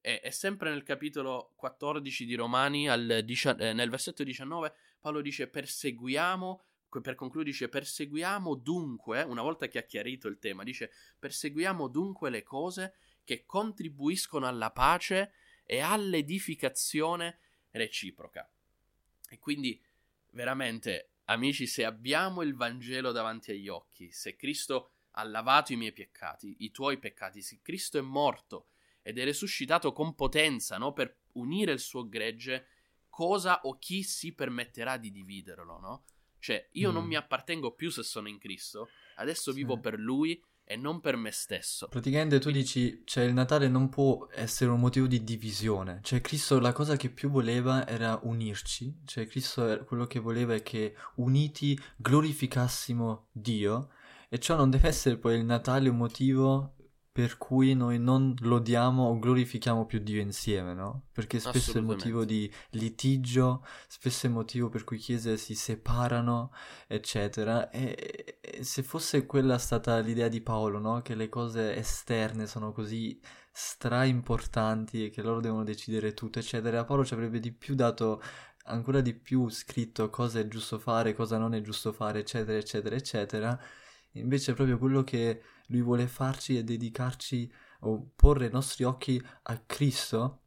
E, 0.00 0.20
è 0.20 0.30
sempre 0.30 0.70
nel 0.70 0.82
capitolo 0.82 1.52
14 1.56 2.26
di 2.26 2.34
Romani, 2.34 2.88
al, 2.88 3.08
eh, 3.10 3.72
nel 3.72 3.90
versetto 3.90 4.24
19, 4.24 4.74
Paolo 5.00 5.22
dice 5.22 5.48
perseguiamo 5.48 6.62
per 7.00 7.14
concludere 7.14 7.52
dice 7.52 7.70
perseguiamo 7.70 8.54
dunque, 8.54 9.22
una 9.22 9.40
volta 9.40 9.66
che 9.66 9.78
ha 9.78 9.82
chiarito 9.84 10.28
il 10.28 10.38
tema, 10.38 10.62
dice 10.62 10.90
perseguiamo 11.18 11.88
dunque 11.88 12.28
le 12.28 12.42
cose 12.42 12.96
che 13.24 13.44
contribuiscono 13.46 14.46
alla 14.46 14.70
pace 14.70 15.32
e 15.64 15.80
all'edificazione 15.80 17.38
reciproca. 17.70 18.48
E 19.28 19.38
quindi 19.38 19.80
veramente, 20.30 21.12
amici, 21.24 21.66
se 21.66 21.84
abbiamo 21.84 22.42
il 22.42 22.54
Vangelo 22.54 23.12
davanti 23.12 23.52
agli 23.52 23.68
occhi, 23.68 24.10
se 24.12 24.36
Cristo 24.36 24.90
ha 25.12 25.24
lavato 25.24 25.72
i 25.72 25.76
miei 25.76 25.92
peccati, 25.92 26.56
i 26.60 26.70
tuoi 26.70 26.98
peccati, 26.98 27.42
se 27.42 27.60
Cristo 27.62 27.98
è 27.98 28.02
morto 28.02 28.68
ed 29.02 29.18
è 29.18 29.24
risuscitato 29.24 29.92
con 29.92 30.14
potenza 30.14 30.78
no? 30.78 30.92
per 30.92 31.16
unire 31.32 31.72
il 31.72 31.80
suo 31.80 32.08
gregge, 32.08 32.66
cosa 33.08 33.60
o 33.62 33.78
chi 33.78 34.02
si 34.02 34.32
permetterà 34.32 34.96
di 34.96 35.10
dividerlo, 35.10 35.78
no? 35.78 36.04
Cioè, 36.38 36.68
io 36.72 36.90
mm. 36.90 36.94
non 36.94 37.04
mi 37.04 37.14
appartengo 37.14 37.72
più 37.72 37.90
se 37.90 38.02
sono 38.02 38.28
in 38.28 38.38
Cristo, 38.38 38.88
adesso 39.16 39.52
sì. 39.52 39.58
vivo 39.58 39.78
per 39.78 39.98
Lui 39.98 40.42
e 40.72 40.76
non 40.76 41.00
per 41.00 41.16
me 41.16 41.30
stesso. 41.30 41.86
Praticamente 41.88 42.38
tu 42.38 42.50
dici, 42.50 43.02
cioè 43.04 43.24
il 43.24 43.34
Natale 43.34 43.68
non 43.68 43.90
può 43.90 44.26
essere 44.32 44.70
un 44.70 44.80
motivo 44.80 45.06
di 45.06 45.22
divisione, 45.22 46.00
cioè 46.02 46.22
Cristo 46.22 46.58
la 46.58 46.72
cosa 46.72 46.96
che 46.96 47.10
più 47.10 47.28
voleva 47.28 47.86
era 47.86 48.18
unirci, 48.22 49.00
cioè 49.04 49.26
Cristo 49.26 49.84
quello 49.86 50.06
che 50.06 50.18
voleva 50.18 50.54
è 50.54 50.62
che 50.62 50.96
uniti 51.16 51.78
glorificassimo 51.96 53.26
Dio. 53.32 53.90
E 54.30 54.38
ciò 54.38 54.56
non 54.56 54.70
deve 54.70 54.88
essere 54.88 55.18
poi 55.18 55.36
il 55.36 55.44
Natale 55.44 55.90
un 55.90 55.98
motivo 55.98 56.76
per 57.12 57.36
cui 57.36 57.74
noi 57.74 57.98
non 57.98 58.34
lodiamo 58.40 59.08
o 59.08 59.18
glorifichiamo 59.18 59.84
più 59.84 59.98
Dio 59.98 60.22
insieme, 60.22 60.72
no? 60.72 61.08
Perché 61.12 61.40
spesso 61.40 61.72
è 61.74 61.76
il 61.76 61.84
motivo 61.84 62.24
di 62.24 62.50
litigio, 62.70 63.66
spesso 63.86 64.24
è 64.24 64.28
il 64.30 64.34
motivo 64.34 64.70
per 64.70 64.82
cui 64.84 64.96
chiese 64.96 65.36
si 65.36 65.54
separano, 65.54 66.52
eccetera. 66.86 67.68
E, 67.68 68.38
e 68.40 68.64
se 68.64 68.82
fosse 68.82 69.26
quella 69.26 69.58
stata 69.58 69.98
l'idea 69.98 70.28
di 70.28 70.40
Paolo, 70.40 70.78
no? 70.78 71.02
Che 71.02 71.14
le 71.14 71.28
cose 71.28 71.76
esterne 71.76 72.46
sono 72.46 72.72
così 72.72 73.20
stra 73.52 74.04
importanti 74.04 75.04
e 75.04 75.10
che 75.10 75.20
loro 75.20 75.40
devono 75.40 75.64
decidere 75.64 76.14
tutto, 76.14 76.38
eccetera, 76.38 76.84
Paolo 76.84 77.04
ci 77.04 77.12
avrebbe 77.12 77.40
di 77.40 77.52
più 77.52 77.74
dato 77.74 78.22
ancora 78.66 79.02
di 79.02 79.12
più 79.12 79.50
scritto 79.50 80.08
cosa 80.08 80.38
è 80.40 80.48
giusto 80.48 80.78
fare, 80.78 81.12
cosa 81.12 81.36
non 81.36 81.52
è 81.54 81.60
giusto 81.60 81.92
fare, 81.92 82.20
eccetera, 82.20 82.56
eccetera, 82.56 82.96
eccetera 82.96 83.60
Invece 84.12 84.52
proprio 84.52 84.78
quello 84.78 85.02
che 85.04 85.42
lui 85.72 85.82
vuole 85.82 86.06
farci 86.06 86.56
è 86.56 86.62
dedicarci 86.62 87.52
o 87.80 88.12
porre 88.14 88.46
i 88.46 88.50
nostri 88.50 88.84
occhi 88.84 89.20
a 89.42 89.58
Cristo 89.58 90.42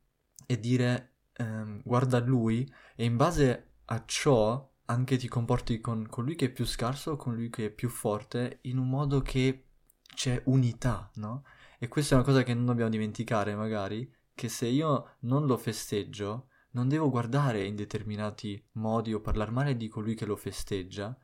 e 0.45 0.59
dire 0.59 1.15
ehm, 1.33 1.81
guarda 1.83 2.17
a 2.17 2.21
lui 2.21 2.71
e 2.95 3.03
in 3.03 3.17
base 3.17 3.71
a 3.85 4.03
ciò 4.05 4.71
anche 4.85 5.17
ti 5.17 5.27
comporti 5.27 5.81
con 5.81 6.07
colui 6.07 6.35
che 6.35 6.45
è 6.45 6.51
più 6.51 6.65
scarso 6.65 7.17
con 7.17 7.33
lui 7.35 7.49
che 7.49 7.65
è 7.65 7.69
più 7.71 7.89
forte 7.89 8.59
in 8.61 8.77
un 8.77 8.87
modo 8.87 9.21
che 9.21 9.65
c'è 10.13 10.41
unità, 10.45 11.11
no? 11.15 11.43
E 11.77 11.87
questa 11.87 12.15
è 12.15 12.17
una 12.17 12.25
cosa 12.25 12.43
che 12.43 12.53
non 12.53 12.65
dobbiamo 12.65 12.89
dimenticare 12.89 13.55
magari, 13.55 14.09
che 14.33 14.47
se 14.49 14.67
io 14.67 15.17
non 15.21 15.45
lo 15.45 15.57
festeggio, 15.57 16.47
non 16.71 16.87
devo 16.87 17.09
guardare 17.09 17.65
in 17.65 17.75
determinati 17.75 18.63
modi 18.73 19.13
o 19.13 19.21
parlare 19.21 19.51
male 19.51 19.77
di 19.77 19.87
colui 19.87 20.15
che 20.15 20.25
lo 20.25 20.35
festeggia, 20.35 21.17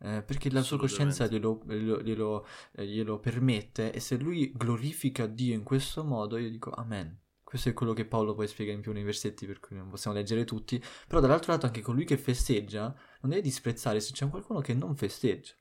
eh, 0.00 0.22
perché 0.22 0.50
la 0.50 0.62
sua 0.62 0.78
coscienza 0.78 1.26
glielo, 1.26 1.62
glielo, 1.66 2.02
glielo, 2.02 2.46
eh, 2.72 2.86
glielo, 2.86 3.18
permette 3.18 3.92
e 3.92 4.00
se 4.00 4.16
lui 4.16 4.52
glorifica 4.54 5.26
Dio 5.26 5.54
in 5.54 5.62
questo 5.62 6.04
modo 6.04 6.36
io 6.36 6.50
dico 6.50 6.70
amen. 6.70 7.18
Questo 7.42 7.68
è 7.68 7.74
quello 7.74 7.92
che 7.92 8.06
Paolo 8.06 8.34
poi 8.34 8.48
spiega 8.48 8.72
in 8.72 8.80
più 8.80 8.92
nei 8.92 9.04
versetti 9.04 9.46
per 9.46 9.60
cui 9.60 9.76
non 9.76 9.88
possiamo 9.88 10.16
leggere 10.16 10.44
tutti, 10.44 10.82
però 11.06 11.20
dall'altro 11.20 11.52
lato 11.52 11.66
anche 11.66 11.80
colui 11.80 12.04
che 12.04 12.18
festeggia 12.18 12.92
non 13.20 13.30
deve 13.30 13.40
disprezzare 13.40 14.00
se 14.00 14.12
c'è 14.12 14.28
qualcuno 14.28 14.60
che 14.60 14.74
non 14.74 14.96
festeggia 14.96 15.54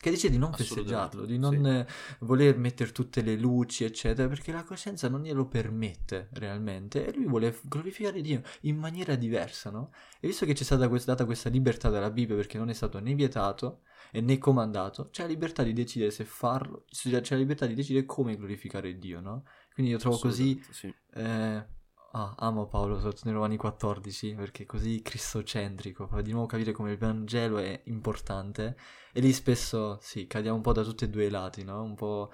che 0.00 0.10
dice 0.10 0.30
di 0.30 0.38
non 0.38 0.52
festeggiarlo, 0.52 1.26
di 1.26 1.36
non 1.36 1.84
sì. 1.86 2.24
voler 2.24 2.56
mettere 2.56 2.90
tutte 2.90 3.20
le 3.20 3.36
luci, 3.36 3.84
eccetera, 3.84 4.28
perché 4.28 4.50
la 4.50 4.64
coscienza 4.64 5.10
non 5.10 5.22
glielo 5.22 5.46
permette 5.46 6.28
realmente 6.32 7.06
e 7.06 7.12
lui 7.12 7.26
vuole 7.26 7.54
glorificare 7.64 8.22
Dio 8.22 8.40
in 8.62 8.78
maniera 8.78 9.14
diversa, 9.14 9.70
no? 9.70 9.92
E 10.18 10.28
visto 10.28 10.46
che 10.46 10.54
ci 10.54 10.62
è 10.62 10.64
stata 10.64 10.88
questa, 10.88 11.12
data 11.12 11.26
questa 11.26 11.50
libertà 11.50 11.90
dalla 11.90 12.10
Bibbia 12.10 12.34
perché 12.34 12.56
non 12.56 12.70
è 12.70 12.72
stato 12.72 12.98
né 12.98 13.14
vietato 13.14 13.82
né 14.12 14.38
comandato, 14.38 15.10
c'è 15.10 15.22
la 15.22 15.28
libertà 15.28 15.62
di 15.62 15.74
decidere 15.74 16.10
se 16.10 16.24
farlo, 16.24 16.84
c'è 16.88 17.10
la 17.10 17.36
libertà 17.36 17.66
di 17.66 17.74
decidere 17.74 18.06
come 18.06 18.36
glorificare 18.36 18.98
Dio, 18.98 19.20
no? 19.20 19.44
Quindi 19.74 19.92
io 19.92 19.98
trovo 19.98 20.18
così... 20.18 20.60
Sì. 20.70 20.92
Eh, 21.12 21.78
Ah, 22.12 22.34
amo 22.38 22.66
Paolo 22.66 22.98
sotto 22.98 23.30
Romani 23.30 23.56
14 23.56 24.34
perché 24.34 24.64
è 24.64 24.66
così 24.66 25.00
cristocentrico, 25.00 26.08
fa 26.08 26.20
di 26.22 26.32
nuovo 26.32 26.46
capire 26.46 26.72
come 26.72 26.90
il 26.90 26.98
Vangelo 26.98 27.58
è 27.58 27.82
importante 27.84 28.76
e 29.12 29.20
lì 29.20 29.32
spesso 29.32 29.96
sì, 30.00 30.26
cadiamo 30.26 30.56
un 30.56 30.62
po' 30.62 30.72
da 30.72 30.82
tutti 30.82 31.04
e 31.04 31.08
due 31.08 31.26
i 31.26 31.30
lati, 31.30 31.62
no? 31.62 31.80
Un 31.84 31.94
po' 31.94 32.32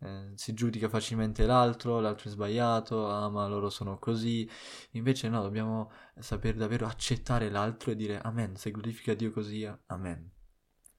eh, 0.00 0.30
si 0.34 0.54
giudica 0.54 0.88
facilmente 0.88 1.44
l'altro, 1.44 2.00
l'altro 2.00 2.30
è 2.30 2.32
sbagliato, 2.32 3.06
ah 3.06 3.28
ma 3.28 3.46
loro 3.48 3.68
sono 3.68 3.98
così, 3.98 4.48
invece 4.92 5.28
no, 5.28 5.42
dobbiamo 5.42 5.92
saper 6.18 6.54
davvero 6.54 6.86
accettare 6.86 7.50
l'altro 7.50 7.90
e 7.90 7.96
dire 7.96 8.18
amen, 8.22 8.56
se 8.56 8.70
glorifica 8.70 9.12
Dio 9.12 9.30
così, 9.30 9.68
amen. 9.88 10.30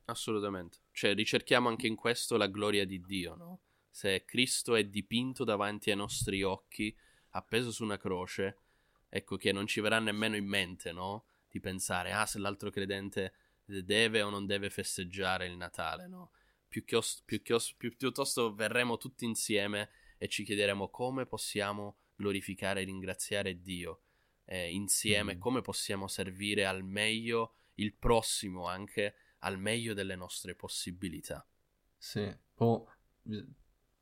Assolutamente, 0.05 0.81
cioè 0.91 1.15
ricerchiamo 1.15 1.67
anche 1.67 1.87
in 1.87 1.95
questo 1.95 2.37
la 2.37 2.47
gloria 2.47 2.85
di 2.85 3.01
Dio, 3.01 3.35
no? 3.35 3.61
Se 3.89 4.23
Cristo 4.23 4.75
è 4.75 4.83
dipinto 4.83 5.43
davanti 5.43 5.89
ai 5.89 5.97
nostri 5.97 6.43
occhi, 6.43 6.95
appeso 7.31 7.71
su 7.71 7.83
una 7.83 7.97
croce, 7.97 8.57
ecco 9.09 9.37
che 9.37 9.51
non 9.51 9.67
ci 9.67 9.81
verrà 9.81 9.99
nemmeno 9.99 10.35
in 10.35 10.45
mente, 10.45 10.91
no? 10.91 11.25
Di 11.49 11.59
pensare, 11.59 12.11
ah, 12.11 12.25
se 12.25 12.39
l'altro 12.39 12.69
credente 12.69 13.33
deve 13.65 14.21
o 14.21 14.29
non 14.29 14.45
deve 14.45 14.69
festeggiare 14.69 15.45
il 15.45 15.57
Natale, 15.57 16.07
no? 16.07 16.31
Più 16.67 16.85
che, 16.85 16.95
os- 16.95 17.21
più 17.25 17.41
che 17.41 17.53
os- 17.53 17.73
più, 17.73 17.95
piuttosto 17.95 18.53
verremo 18.53 18.97
tutti 18.97 19.25
insieme 19.25 19.89
e 20.17 20.27
ci 20.27 20.43
chiederemo 20.43 20.89
come 20.89 21.25
possiamo 21.25 21.97
glorificare 22.15 22.81
e 22.81 22.85
ringraziare 22.85 23.61
Dio 23.61 24.01
eh, 24.45 24.71
insieme, 24.71 25.35
mm. 25.35 25.39
come 25.39 25.61
possiamo 25.61 26.07
servire 26.07 26.65
al 26.65 26.83
meglio 26.83 27.55
il 27.75 27.93
prossimo 27.93 28.67
anche 28.67 29.15
al 29.39 29.57
meglio 29.57 29.93
delle 29.93 30.15
nostre 30.15 30.53
possibilità. 30.53 31.47
Sì, 31.97 32.29
oh, 32.55 32.93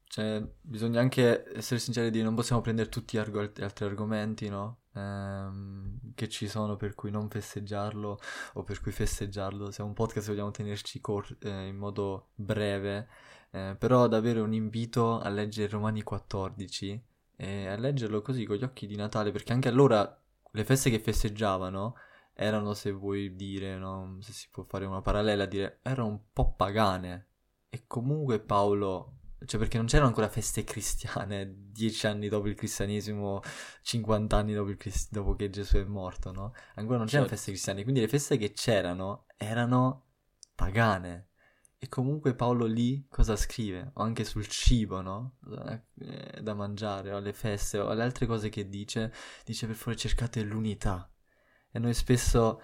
cioè, 0.07 0.41
bisogna 0.61 1.01
anche 1.01 1.45
essere 1.55 1.79
sinceri 1.79 2.09
di 2.09 2.21
non 2.23 2.33
possiamo 2.33 2.61
prendere 2.61 2.89
tutti 2.89 3.17
gli 3.17 3.19
arg- 3.19 3.59
altri 3.61 3.85
argomenti, 3.85 4.49
no? 4.49 4.83
Ehm, 4.93 5.99
che 6.15 6.29
ci 6.29 6.47
sono 6.47 6.75
per 6.77 6.95
cui 6.95 7.11
non 7.11 7.29
festeggiarlo 7.29 8.19
o 8.53 8.63
per 8.63 8.81
cui 8.81 8.91
festeggiarlo. 8.91 9.69
Siamo 9.71 9.89
un 9.89 9.95
podcast 9.95 10.27
vogliamo 10.29 10.51
tenerci 10.51 11.01
cor- 11.01 11.37
eh, 11.41 11.67
in 11.67 11.75
modo 11.75 12.29
breve, 12.35 13.07
eh, 13.51 13.75
però 13.77 14.07
davvero 14.07 14.43
un 14.43 14.53
invito 14.53 15.19
a 15.19 15.29
leggere 15.29 15.69
Romani 15.69 16.01
14 16.03 17.03
e 17.35 17.67
a 17.67 17.75
leggerlo 17.75 18.21
così 18.21 18.45
con 18.45 18.55
gli 18.55 18.63
occhi 18.63 18.87
di 18.87 18.95
Natale, 18.95 19.31
perché 19.31 19.53
anche 19.53 19.67
allora 19.69 20.19
le 20.51 20.63
feste 20.63 20.89
che 20.89 20.99
festeggiavano 20.99 21.95
erano, 22.33 22.73
se 22.73 22.91
vuoi 22.91 23.35
dire, 23.35 23.77
no? 23.77 24.17
se 24.21 24.31
si 24.31 24.47
può 24.49 24.63
fare 24.63 24.85
una 24.85 25.01
parallela, 25.01 25.45
dire 25.45 25.79
erano 25.83 26.07
un 26.07 26.19
po' 26.33 26.53
pagane. 26.53 27.25
E 27.69 27.83
comunque 27.87 28.39
Paolo 28.39 29.16
cioè 29.45 29.59
perché 29.59 29.77
non 29.77 29.85
c'erano 29.85 30.07
ancora 30.07 30.29
feste 30.29 30.63
cristiane 30.63 31.53
dieci 31.71 32.07
anni 32.07 32.27
dopo 32.27 32.47
il 32.47 32.55
cristianesimo, 32.55 33.41
50 33.81 34.35
anni 34.37 34.53
dopo, 34.53 34.73
Crist- 34.75 35.11
dopo 35.11 35.35
che 35.35 35.49
Gesù 35.49 35.77
è 35.77 35.83
morto, 35.83 36.31
no? 36.31 36.53
Ancora 36.75 36.97
non 36.97 37.07
c'erano 37.07 37.27
certo. 37.27 37.35
feste 37.35 37.51
cristiane, 37.51 37.83
quindi 37.83 38.01
le 38.01 38.07
feste 38.07 38.37
che 38.37 38.53
c'erano 38.53 39.25
erano 39.37 40.05
pagane. 40.55 41.29
E 41.79 41.87
comunque 41.89 42.33
Paolo 42.33 42.65
lì 42.65 43.05
cosa 43.07 43.35
scrive? 43.35 43.91
O 43.93 44.01
anche 44.01 44.23
sul 44.23 44.47
cibo, 44.47 45.01
no? 45.01 45.37
Eh, 45.99 46.41
da 46.41 46.55
mangiare, 46.55 47.13
o 47.13 47.17
alle 47.17 47.33
feste, 47.33 47.77
o 47.77 47.89
alle 47.89 48.01
altre 48.01 48.25
cose 48.25 48.49
che 48.49 48.67
dice, 48.67 49.13
dice 49.45 49.67
per 49.67 49.75
favore 49.75 49.95
cercate 49.95 50.41
l'unità. 50.41 51.07
E 51.71 51.77
noi 51.77 51.93
spesso 51.93 52.59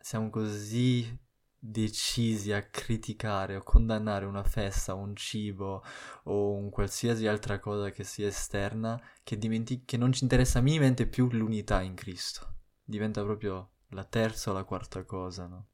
siamo 0.00 0.30
così 0.30 1.14
decisi 1.58 2.52
a 2.52 2.62
criticare 2.62 3.56
o 3.56 3.62
condannare 3.62 4.24
una 4.24 4.44
festa, 4.44 4.94
un 4.94 5.16
cibo 5.16 5.82
o 6.24 6.52
un 6.52 6.70
qualsiasi 6.70 7.26
altra 7.26 7.58
cosa 7.58 7.90
che 7.90 8.04
sia 8.04 8.28
esterna 8.28 9.00
che, 9.24 9.36
dimenti- 9.36 9.84
che 9.84 9.96
non 9.96 10.12
ci 10.12 10.22
interessa 10.22 10.60
minimamente 10.60 11.06
più 11.06 11.28
l'unità 11.30 11.82
in 11.82 11.94
Cristo. 11.94 12.54
Diventa 12.84 13.22
proprio 13.22 13.70
la 13.88 14.04
terza 14.04 14.50
o 14.50 14.54
la 14.54 14.64
quarta 14.64 15.04
cosa, 15.04 15.46
no? 15.46 15.68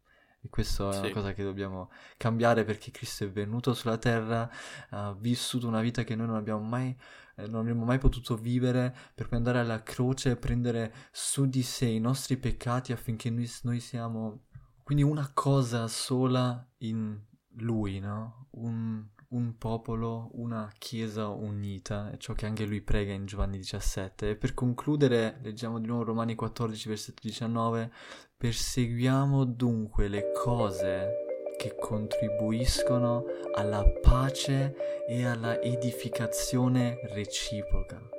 E 0.45 0.51
questa 0.51 0.91
è 0.91 0.93
sì. 0.93 0.99
una 0.99 1.11
cosa 1.11 1.33
che 1.33 1.43
dobbiamo 1.43 1.91
cambiare 2.19 2.65
perché 2.65 2.91
Cristo 2.91 3.25
è 3.25 3.31
venuto 3.31 3.73
sulla 3.73 3.97
terra, 3.97 4.51
ha 4.91 5.15
vissuto 5.15 5.67
una 5.67 5.81
vita 5.81 6.05
che 6.05 6.15
noi 6.15 6.27
non 6.27 6.37
abbiamo 6.37 6.61
mai, 6.63 6.95
eh, 7.37 7.47
non 7.47 7.61
avremmo 7.61 7.85
mai 7.85 7.99
potuto 7.99 8.37
vivere 8.37 8.95
per 9.15 9.27
poi 9.27 9.39
andare 9.39 9.61
alla 9.61 9.83
croce 9.83 10.33
e 10.33 10.37
prendere 10.37 10.93
su 11.13 11.47
di 11.47 11.63
sé 11.63 11.87
i 11.87 11.99
nostri 11.99 12.37
peccati 12.37 12.93
affinché 12.93 13.31
noi, 13.31 13.51
noi 13.63 13.81
siamo 13.81 14.44
quindi 14.85 15.03
una 15.03 15.31
cosa 15.33 15.89
sola 15.89 16.65
in 16.79 17.19
lui, 17.57 17.99
no? 18.01 18.49
Un, 18.51 19.03
un, 19.29 19.57
popolo, 19.57 20.29
una 20.35 20.71
chiesa 20.77 21.29
unita, 21.29 22.11
è 22.11 22.19
ciò 22.19 22.35
che 22.35 22.45
anche 22.45 22.67
lui 22.67 22.83
prega 22.83 23.13
in 23.13 23.25
Giovanni 23.25 23.57
17. 23.57 24.31
E 24.31 24.37
per 24.37 24.53
concludere, 24.53 25.39
leggiamo 25.43 25.81
di 25.81 25.87
nuovo 25.87 26.05
Romani 26.05 26.35
14, 26.35 26.89
versetto 26.89 27.21
19, 27.23 27.91
perseguiamo 28.37 29.45
dunque 29.45 30.09
le 30.09 30.31
cose 30.33 31.23
che 31.57 31.75
contribuiscono 31.81 33.25
alla 33.55 33.83
pace 34.03 34.75
e 35.09 35.25
alla 35.25 35.61
edificazione 35.63 36.99
reciproca. 37.15 38.14